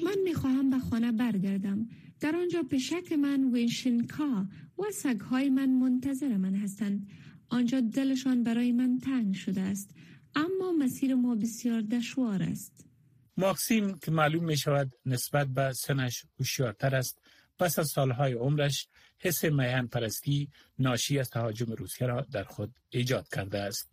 من 0.04 0.20
می‌خواهم 0.24 0.70
به 0.70 0.80
خانه 0.80 1.12
برگردم 1.12 1.88
در 2.20 2.36
آنجا 2.36 2.62
به 2.64 2.78
شک 2.78 3.12
من 3.12 3.44
وینشینکا 3.54 4.46
و 4.80 4.84
سگهای 4.94 5.50
من 5.50 5.70
منتظر 5.70 6.38
من 6.38 6.56
هستند 6.56 7.08
آنجا 7.50 7.80
دلشان 7.80 8.44
برای 8.44 8.72
من 8.72 9.00
تنگ 9.00 9.36
شده 9.36 9.62
است 9.62 9.90
اما 10.38 10.72
مسیر 10.72 11.16
ما 11.16 11.36
بسیار 11.36 11.82
دشوار 11.82 12.44
است 12.44 12.86
ماکسیم 13.38 13.98
که 13.98 14.12
معلوم 14.12 14.44
می 14.44 14.58
شود 14.58 14.92
نسبت 15.06 15.48
به 15.48 15.74
سنش 15.74 16.26
هوشیارتر 16.40 16.96
است 16.96 17.22
پس 17.60 17.80
از 17.80 17.88
سالهای 17.88 18.34
عمرش 18.34 18.88
حس 19.20 19.46
میهن 19.46 19.88
پرستی 19.88 20.50
ناشی 20.80 21.20
از 21.20 21.30
تهاجم 21.30 21.72
روسیه 21.72 22.08
را 22.08 22.22
در 22.32 22.44
خود 22.44 22.76
ایجاد 22.90 23.28
کرده 23.28 23.60
است. 23.60 23.92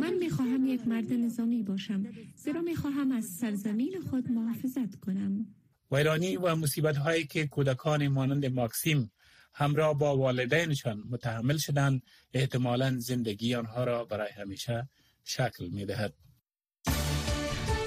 من 0.00 0.14
می 0.14 0.30
خواهم 0.30 0.66
یک 0.66 0.86
مرد 0.86 1.12
نظامی 1.12 1.62
باشم 1.62 2.06
زیرا 2.36 2.60
می 2.60 2.76
خواهم 2.76 3.12
از 3.12 3.24
سرزمین 3.24 4.00
خود 4.10 4.30
محافظت 4.30 5.00
کنم. 5.00 5.46
ویرانی 5.90 6.36
و 6.36 6.54
مصیبت 6.54 6.96
هایی 6.96 7.26
که 7.26 7.46
کودکان 7.46 8.08
مانند 8.08 8.46
ماکسیم 8.46 9.10
همراه 9.58 9.98
با 9.98 10.16
والدینشان 10.16 11.02
متحمل 11.10 11.56
شدند 11.56 12.02
احتمالا 12.34 12.96
زندگی 12.98 13.54
آنها 13.54 13.84
را 13.84 14.04
برای 14.04 14.30
همیشه 14.30 14.88
شکل 15.24 15.68
می 15.68 15.86
دهد. 15.86 16.14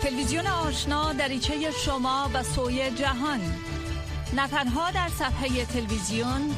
تلویزیون 0.02 0.48
آشنا 0.48 1.14
دریچه 1.14 1.72
شما 1.72 2.32
و 2.34 2.44
سوی 2.44 2.92
جهان 2.92 3.40
نه 4.36 4.48
تنها 4.48 4.92
در 4.92 5.10
صفحه 5.10 5.66
تلویزیون 5.66 6.56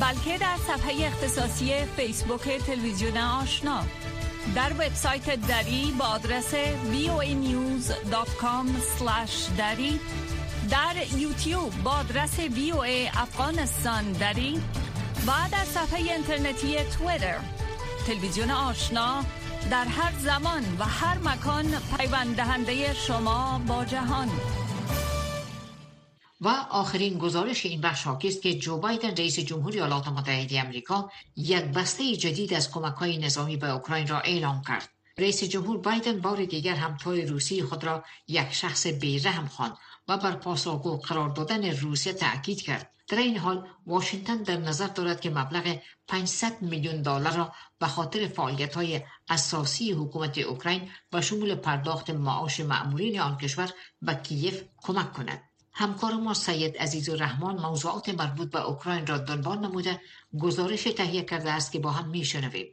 بلکه 0.00 0.38
در 0.38 0.56
صفحه 0.56 1.06
اختصاصی 1.06 1.84
فیسبوک 1.96 2.48
تلویزیون 2.66 3.16
آشنا 3.16 3.84
در 4.54 4.72
وبسایت 4.72 5.34
دری 5.34 5.94
با 5.98 6.04
آدرس 6.04 6.54
voanews.com 6.92 8.66
دری 9.58 10.00
در 10.74 11.18
یوتیوب 11.18 11.82
با 11.82 11.90
آدرس 11.90 12.40
voa 12.40 13.16
افغانستان 13.16 14.12
دری 14.12 14.62
و 15.26 15.30
در 15.52 15.64
صفحه 15.64 16.12
اینترنتی 16.12 16.76
تویتر 16.76 17.38
تلویزیون 18.06 18.50
آشنا 18.50 19.24
در 19.70 19.84
هر 19.84 20.12
زمان 20.18 20.62
و 20.78 20.84
هر 20.84 21.18
مکان 21.18 21.64
پیوند 21.98 22.36
دهنده 22.36 22.94
شما 22.94 23.60
با 23.68 23.84
جهان. 23.84 24.30
و 26.40 26.48
آخرین 26.70 27.18
گزارش 27.18 27.66
این 27.66 27.80
بخش 27.80 28.06
است 28.06 28.42
که 28.42 28.58
جو 28.58 28.78
بایدن 28.78 29.10
رئیس 29.10 29.38
جمهوری 29.38 29.78
ایالات 29.78 30.08
متحده 30.08 30.62
آمریکا 30.62 31.10
یک 31.36 31.64
بسته 31.64 32.16
جدید 32.16 32.54
از 32.54 32.70
کمک 32.70 32.94
های 32.94 33.18
نظامی 33.18 33.56
به 33.56 33.70
اوکراین 33.70 34.06
را 34.06 34.20
اعلام 34.20 34.62
کرد. 34.68 34.88
رئیس 35.18 35.44
جمهور 35.44 35.78
بایدن 35.78 36.20
بار 36.20 36.44
دیگر 36.44 36.74
هم 36.74 36.96
توی 36.96 37.26
روسی 37.26 37.62
خود 37.62 37.84
را 37.84 38.04
یک 38.28 38.52
شخص 38.52 38.86
بیرحم 38.86 39.46
خواند. 39.46 39.76
و 40.08 40.16
بر 40.18 40.32
پاسخگو 40.32 40.96
قرار 40.96 41.28
دادن 41.28 41.70
روسیه 41.70 42.12
تاکید 42.12 42.62
کرد. 42.62 42.90
در 43.08 43.18
این 43.18 43.36
حال 43.36 43.68
واشنگتن 43.86 44.42
در 44.42 44.56
نظر 44.56 44.86
دارد 44.86 45.20
که 45.20 45.30
مبلغ 45.30 45.78
500 46.08 46.62
میلیون 46.62 47.02
دلار 47.02 47.36
را 47.36 47.52
به 47.78 47.86
خاطر 47.86 48.28
فعالیت 48.28 48.74
های 48.74 49.02
اساسی 49.28 49.92
حکومت 49.92 50.38
اوکراین 50.38 50.90
و 51.12 51.22
شمول 51.22 51.54
پرداخت 51.54 52.10
معاش 52.10 52.60
مأمورین 52.60 53.20
آن 53.20 53.36
کشور 53.36 53.70
به 54.02 54.14
کیف 54.14 54.62
کمک 54.76 55.12
کند. 55.12 55.42
همکار 55.72 56.14
ما 56.14 56.34
سید 56.34 56.76
عزیز 56.76 57.08
و 57.08 57.16
رحمان 57.16 57.60
موضوعات 57.60 58.08
مربوط 58.08 58.50
به 58.50 58.60
اوکراین 58.60 59.06
را 59.06 59.18
دنبال 59.18 59.58
نموده 59.58 60.00
گزارش 60.40 60.82
تهیه 60.82 61.22
کرده 61.22 61.52
است 61.52 61.72
که 61.72 61.78
با 61.78 61.90
هم 61.90 62.08
میشنویم. 62.08 62.72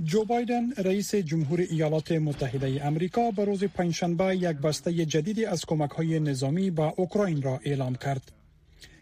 جو 0.00 0.24
بایدن 0.24 0.72
رئیس 0.72 1.14
جمهور 1.14 1.60
ایالات 1.60 2.12
متحده 2.12 2.86
امریکا 2.86 3.30
به 3.30 3.44
روز 3.44 3.64
پنجشنبه 3.64 4.36
یک 4.36 4.56
بسته 4.56 4.92
جدیدی 4.92 5.44
از 5.44 5.64
کمک 5.64 5.90
های 5.90 6.20
نظامی 6.20 6.70
به 6.70 6.82
اوکراین 6.96 7.42
را 7.42 7.60
اعلام 7.64 7.94
کرد. 7.94 8.32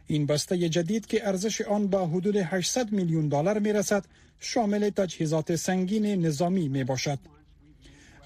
این 0.06 0.26
بسته 0.26 0.68
جدید 0.68 1.06
که 1.06 1.28
ارزش 1.28 1.60
آن 1.60 1.86
به 1.86 1.98
حدود 1.98 2.36
800 2.36 2.92
میلیون 2.92 3.28
دلار 3.28 3.58
می 3.58 3.72
رسد 3.72 4.04
شامل 4.40 4.90
تجهیزات 4.90 5.56
سنگین 5.56 6.26
نظامی 6.26 6.68
می 6.68 6.84
باشد. 6.84 7.18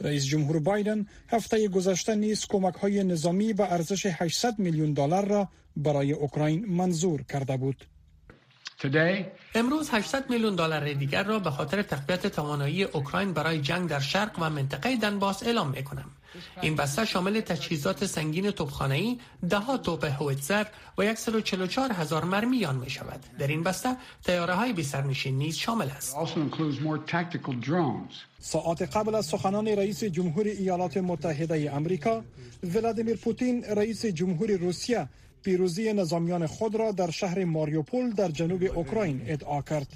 رئیس 0.00 0.24
جمهور 0.24 0.58
بایدن 0.58 1.06
هفته 1.28 1.68
گذشته 1.68 2.14
نیز 2.14 2.46
کمک 2.46 2.74
های 2.74 3.04
نظامی 3.04 3.52
به 3.52 3.72
ارزش 3.72 4.06
800 4.06 4.58
میلیون 4.58 4.92
دلار 4.92 5.28
را 5.28 5.48
برای 5.76 6.12
اوکراین 6.12 6.64
منظور 6.64 7.22
کرده 7.22 7.56
بود. 7.56 7.84
امروز 9.54 9.90
800 9.92 10.30
میلیون 10.30 10.56
دلار 10.56 10.92
دیگر 10.92 11.22
را 11.22 11.38
به 11.38 11.50
خاطر 11.50 11.82
تقویت 11.82 12.26
توانایی 12.26 12.84
اوکراین 12.84 13.32
برای 13.32 13.60
جنگ 13.60 13.88
در 13.88 14.00
شرق 14.00 14.38
و 14.38 14.50
منطقه 14.50 14.96
دنباس 14.96 15.42
اعلام 15.42 15.70
می 15.70 15.84
کنم. 15.84 16.10
این 16.62 16.76
بسته 16.76 17.04
شامل 17.04 17.40
تجهیزات 17.40 18.06
سنگین 18.06 18.50
توپخانه‌ای، 18.50 19.18
ده 19.50 19.58
ها 19.58 19.76
توپ 19.76 20.04
هویتزر 20.04 20.66
و 20.98 21.14
144 21.14 21.92
هزار 21.92 22.24
مرمیان 22.24 22.76
می 22.76 22.90
شود. 22.90 23.20
در 23.38 23.46
این 23.46 23.62
بسته 23.62 23.96
تیاره 24.24 24.54
های 24.54 24.72
بی 24.72 24.82
سرنشین 24.82 25.38
نیز 25.38 25.56
شامل 25.56 25.90
است. 25.90 26.16
ساعت 28.38 28.96
قبل 28.96 29.14
از 29.14 29.26
سخنان 29.26 29.68
رئیس 29.68 30.04
جمهور 30.04 30.46
ایالات 30.46 30.96
متحده 30.96 31.72
امریکا، 31.74 32.24
ولادیمیر 32.74 33.16
پوتین 33.16 33.64
رئیس 33.64 34.06
جمهور 34.06 34.50
روسیه 34.50 35.08
پیروزی 35.44 35.92
نظامیان 35.92 36.46
خود 36.46 36.74
را 36.74 36.92
در 36.92 37.10
شهر 37.10 37.44
ماریوپول 37.44 38.10
در 38.10 38.28
جنوب 38.28 38.62
اوکراین 38.74 39.22
ادعا 39.26 39.62
کرد. 39.62 39.86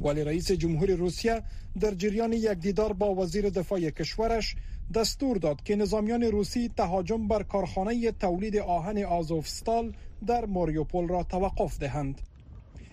ولی 0.00 0.24
رئیس 0.24 0.52
جمهور 0.52 0.90
روسیه 0.90 1.42
در 1.80 1.94
جریان 1.94 2.32
یک 2.32 2.48
دیدار 2.50 2.92
با 2.92 3.14
وزیر 3.14 3.50
دفاع 3.50 3.80
کشورش 3.80 4.56
دستور 4.94 5.36
داد 5.36 5.62
که 5.62 5.76
نظامیان 5.76 6.22
روسی 6.22 6.70
تهاجم 6.76 7.28
بر 7.28 7.42
کارخانه 7.42 8.12
تولید 8.12 8.56
آهن 8.56 9.04
آزوفستال 9.04 9.92
در 10.26 10.44
ماریوپول 10.44 11.08
را 11.08 11.22
توقف 11.22 11.78
دهند. 11.78 12.20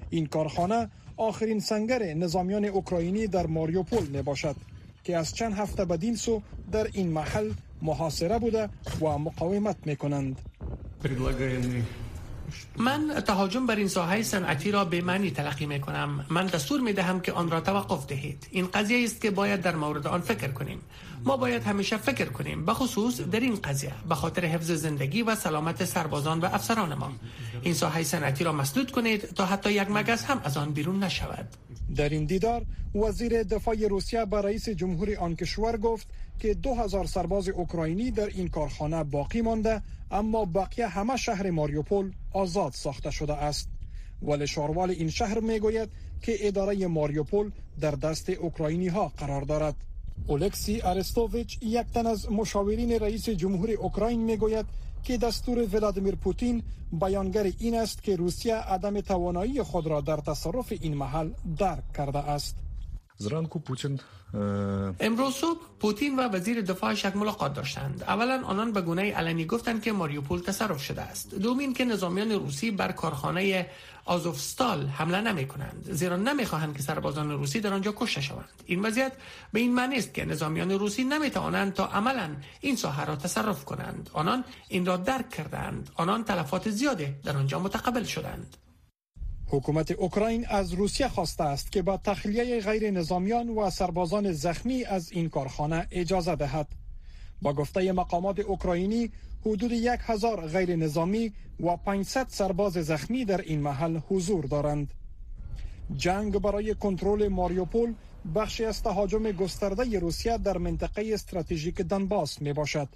این 0.09 0.25
کارخانه 0.25 0.89
آخرین 1.17 1.59
سنگر 1.59 2.13
نظامیان 2.13 2.65
اوکراینی 2.65 3.27
در 3.27 3.47
ماریوپول 3.47 4.07
می 4.07 4.21
باشد 4.21 4.55
که 5.03 5.17
از 5.17 5.33
چند 5.33 5.53
هفته 5.53 5.85
بدین 5.85 6.15
سو 6.15 6.41
در 6.71 6.87
این 6.93 7.07
محل 7.07 7.51
محاصره 7.81 8.39
بوده 8.39 8.69
و 9.01 9.17
مقاومت 9.17 9.77
می 9.85 9.95
کنند. 9.95 10.41
من 12.77 13.23
تهاجم 13.27 13.65
بر 13.65 13.75
این 13.75 13.87
ساحه 13.87 14.23
صنعتی 14.23 14.71
را 14.71 14.85
به 14.85 15.01
معنی 15.01 15.31
تلقی 15.31 15.65
می 15.65 15.79
کنم 15.79 16.25
من 16.29 16.45
دستور 16.45 16.81
می 16.81 16.93
دهم 16.93 17.19
که 17.19 17.31
آن 17.31 17.51
را 17.51 17.61
توقف 17.61 18.07
دهید. 18.07 18.47
این 18.51 18.67
قضیه 18.67 19.03
است 19.03 19.21
که 19.21 19.31
باید 19.31 19.61
در 19.61 19.75
مورد 19.75 20.07
آن 20.07 20.21
فکر 20.21 20.47
کنیم. 20.47 20.79
ما 21.23 21.37
باید 21.37 21.63
همیشه 21.63 21.97
فکر 21.97 22.25
کنیم. 22.25 22.65
به 22.65 22.73
خصوص 22.73 23.21
در 23.21 23.39
این 23.39 23.55
قضیه 23.55 23.91
به 24.09 24.15
خاطر 24.15 24.45
حفظ 24.45 24.71
زندگی 24.71 25.21
و 25.21 25.35
سلامت 25.35 25.85
سربازان 25.85 26.39
و 26.39 26.45
افسران 26.45 26.93
ما. 26.93 27.11
این 27.61 27.73
ساحه 27.73 28.03
صنعتی 28.03 28.43
را 28.43 28.51
مسدود 28.51 28.91
کنید 28.91 29.21
تا 29.21 29.45
حتی 29.45 29.71
یک 29.71 29.87
مگس 29.91 30.25
هم 30.25 30.41
از 30.43 30.57
آن 30.57 30.71
بیرون 30.71 31.03
نشود. 31.03 31.47
در 31.95 32.09
این 32.09 32.25
دیدار 32.25 32.65
وزیر 32.95 33.43
دفاع 33.43 33.87
روسیه 33.87 34.25
به 34.25 34.41
رئیس 34.41 34.69
جمهور 34.69 35.15
آن 35.19 35.35
کشور 35.35 35.77
گفت 35.77 36.07
که 36.39 36.53
دو 36.53 36.75
هزار 36.75 37.05
سرباز 37.05 37.49
اوکراینی 37.49 38.11
در 38.11 38.25
این 38.25 38.47
کارخانه 38.47 39.03
باقی 39.03 39.41
مانده 39.41 39.81
اما 40.11 40.45
بقیه 40.45 40.87
همه 40.87 41.17
شهر 41.17 41.49
ماریوپول 41.49 42.11
آزاد 42.33 42.73
ساخته 42.73 43.11
شده 43.11 43.33
است. 43.33 43.69
ولی 44.21 44.47
شاروال 44.47 44.89
این 44.89 45.09
شهر 45.09 45.39
می‌گوید 45.39 45.89
که 46.21 46.47
اداره 46.47 46.87
ماریوپول 46.87 47.51
در 47.79 47.91
دست 47.91 48.29
اوکراینی 48.29 48.87
ها 48.87 49.11
قرار 49.17 49.41
دارد. 49.41 49.75
اولکسی 50.27 50.81
ارستوویچ 50.81 51.57
یک 51.61 51.87
تن 51.93 52.07
از 52.07 52.31
مشاورین 52.31 52.91
رئیس 52.91 53.29
جمهور 53.29 53.71
اوکراین 53.71 54.21
می‌گوید 54.23 54.65
که 55.03 55.17
دستور 55.17 55.75
ولادیمیر 55.75 56.15
پوتین 56.15 56.63
بیانگر 56.91 57.51
این 57.59 57.75
است 57.75 58.03
که 58.03 58.15
روسیه 58.15 58.55
عدم 58.55 59.01
توانایی 59.01 59.63
خود 59.63 59.87
را 59.87 60.01
در 60.01 60.17
تصرف 60.17 60.73
این 60.81 60.93
محل 60.93 61.29
درک 61.57 61.93
کرده 61.93 62.19
است. 62.19 62.66
زرانکو 63.17 63.59
پوتین 63.59 63.99
امروز 64.99 65.33
صبح 65.33 65.59
پوتین 65.79 66.19
و 66.19 66.21
وزیر 66.21 66.61
دفاعش 66.61 67.05
یک 67.05 67.15
ملاقات 67.15 67.53
داشتند. 67.53 68.03
اولا 68.03 68.41
آنان 68.45 68.71
به 68.71 68.81
گونه 68.81 69.11
علنی 69.11 69.45
گفتند 69.45 69.83
که 69.83 69.91
ماریوپول 69.91 70.39
تصرف 70.39 70.83
شده 70.83 71.01
است. 71.01 71.35
دومین 71.35 71.73
که 71.73 71.85
نظامیان 71.85 72.31
روسی 72.31 72.71
بر 72.71 72.91
کارخانه 72.91 73.69
آزوفستال 74.05 74.87
حمله 74.87 75.21
نمی 75.21 75.47
کنند 75.47 75.87
زیرا 75.91 76.15
نمی 76.15 76.45
خواهند 76.45 76.77
که 76.77 76.83
سربازان 76.83 77.31
روسی 77.31 77.59
در 77.59 77.73
آنجا 77.73 77.93
کشته 77.97 78.21
شوند. 78.21 78.49
این 78.65 78.85
وضعیت 78.85 79.11
به 79.53 79.59
این 79.59 79.73
معنی 79.73 79.95
است 79.95 80.13
که 80.13 80.25
نظامیان 80.25 80.71
روسی 80.71 81.03
نمی 81.03 81.29
توانند 81.29 81.73
تا 81.73 81.85
عملا 81.85 82.29
این 82.61 82.75
ساحه 82.75 83.05
را 83.05 83.15
تصرف 83.15 83.65
کنند. 83.65 84.09
آنان 84.13 84.43
این 84.67 84.85
را 84.85 84.97
درک 84.97 85.29
کردند. 85.29 85.89
آنان 85.95 86.23
تلفات 86.23 86.69
زیاده 86.69 87.19
در 87.23 87.37
آنجا 87.37 87.59
متقبل 87.59 88.03
شدند. 88.03 88.57
حکومت 89.49 89.91
اوکراین 89.91 90.45
از 90.47 90.73
روسیه 90.73 91.07
خواسته 91.07 91.43
است 91.43 91.71
که 91.71 91.81
با 91.81 91.97
تخلیه 91.97 92.59
غیر 92.59 92.91
نظامیان 92.91 93.49
و 93.49 93.69
سربازان 93.69 94.31
زخمی 94.31 94.83
از 94.83 95.11
این 95.11 95.29
کارخانه 95.29 95.87
اجازه 95.91 96.35
دهد. 96.35 96.67
با 97.41 97.53
گفته 97.53 97.91
مقامات 97.91 98.39
اوکراینی 98.39 99.11
حدود 99.45 99.71
یک 99.71 99.99
هزار 100.03 100.47
غیر 100.47 100.75
نظامی 100.75 101.33
و 101.59 101.77
500 101.77 102.27
سرباز 102.29 102.73
زخمی 102.73 103.25
در 103.25 103.41
این 103.41 103.59
محل 103.61 103.99
حضور 104.09 104.45
دارند. 104.45 104.93
جنگ 105.95 106.39
برای 106.39 106.75
کنترل 106.75 107.27
ماریوپول 107.27 107.93
بخشی 108.35 108.65
از 108.65 108.83
تهاجم 108.83 109.31
گسترده 109.31 109.99
روسیه 109.99 110.37
در 110.37 110.57
منطقه 110.57 111.09
استراتژیک 111.13 111.81
دنباس 111.81 112.41
می 112.41 112.53
باشد. 112.53 112.89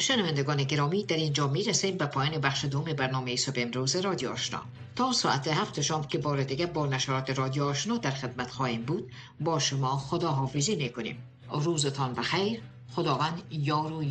شنوندگان 0.00 0.62
گرامی 0.62 1.04
در 1.04 1.16
اینجا 1.16 1.48
می 1.48 1.64
رسیم 1.64 1.96
به 1.96 2.06
پایان 2.06 2.38
بخش 2.38 2.64
دوم 2.64 2.84
برنامه 2.84 3.36
صبح 3.36 3.54
امروز 3.56 3.96
رادیو 3.96 4.30
آشنا. 4.30 4.62
تا 4.96 5.12
ساعت 5.12 5.48
هفت 5.48 5.80
شام 5.80 6.04
که 6.06 6.18
بار 6.18 6.42
دیگه 6.42 6.66
با 6.66 6.86
نشرات 6.86 7.30
رادیو 7.30 7.64
آشنا 7.64 7.96
در 7.96 8.10
خدمت 8.10 8.50
خواهیم 8.50 8.82
بود 8.82 9.10
با 9.40 9.58
شما 9.58 9.96
خدا 9.96 10.28
حافظی 10.28 10.76
می 10.76 10.90
کنیم 10.90 11.18
روزتان 11.52 12.14
بخیر. 12.14 12.62
خداوند 12.94 13.42
یار 13.50 13.92
و 13.92 14.02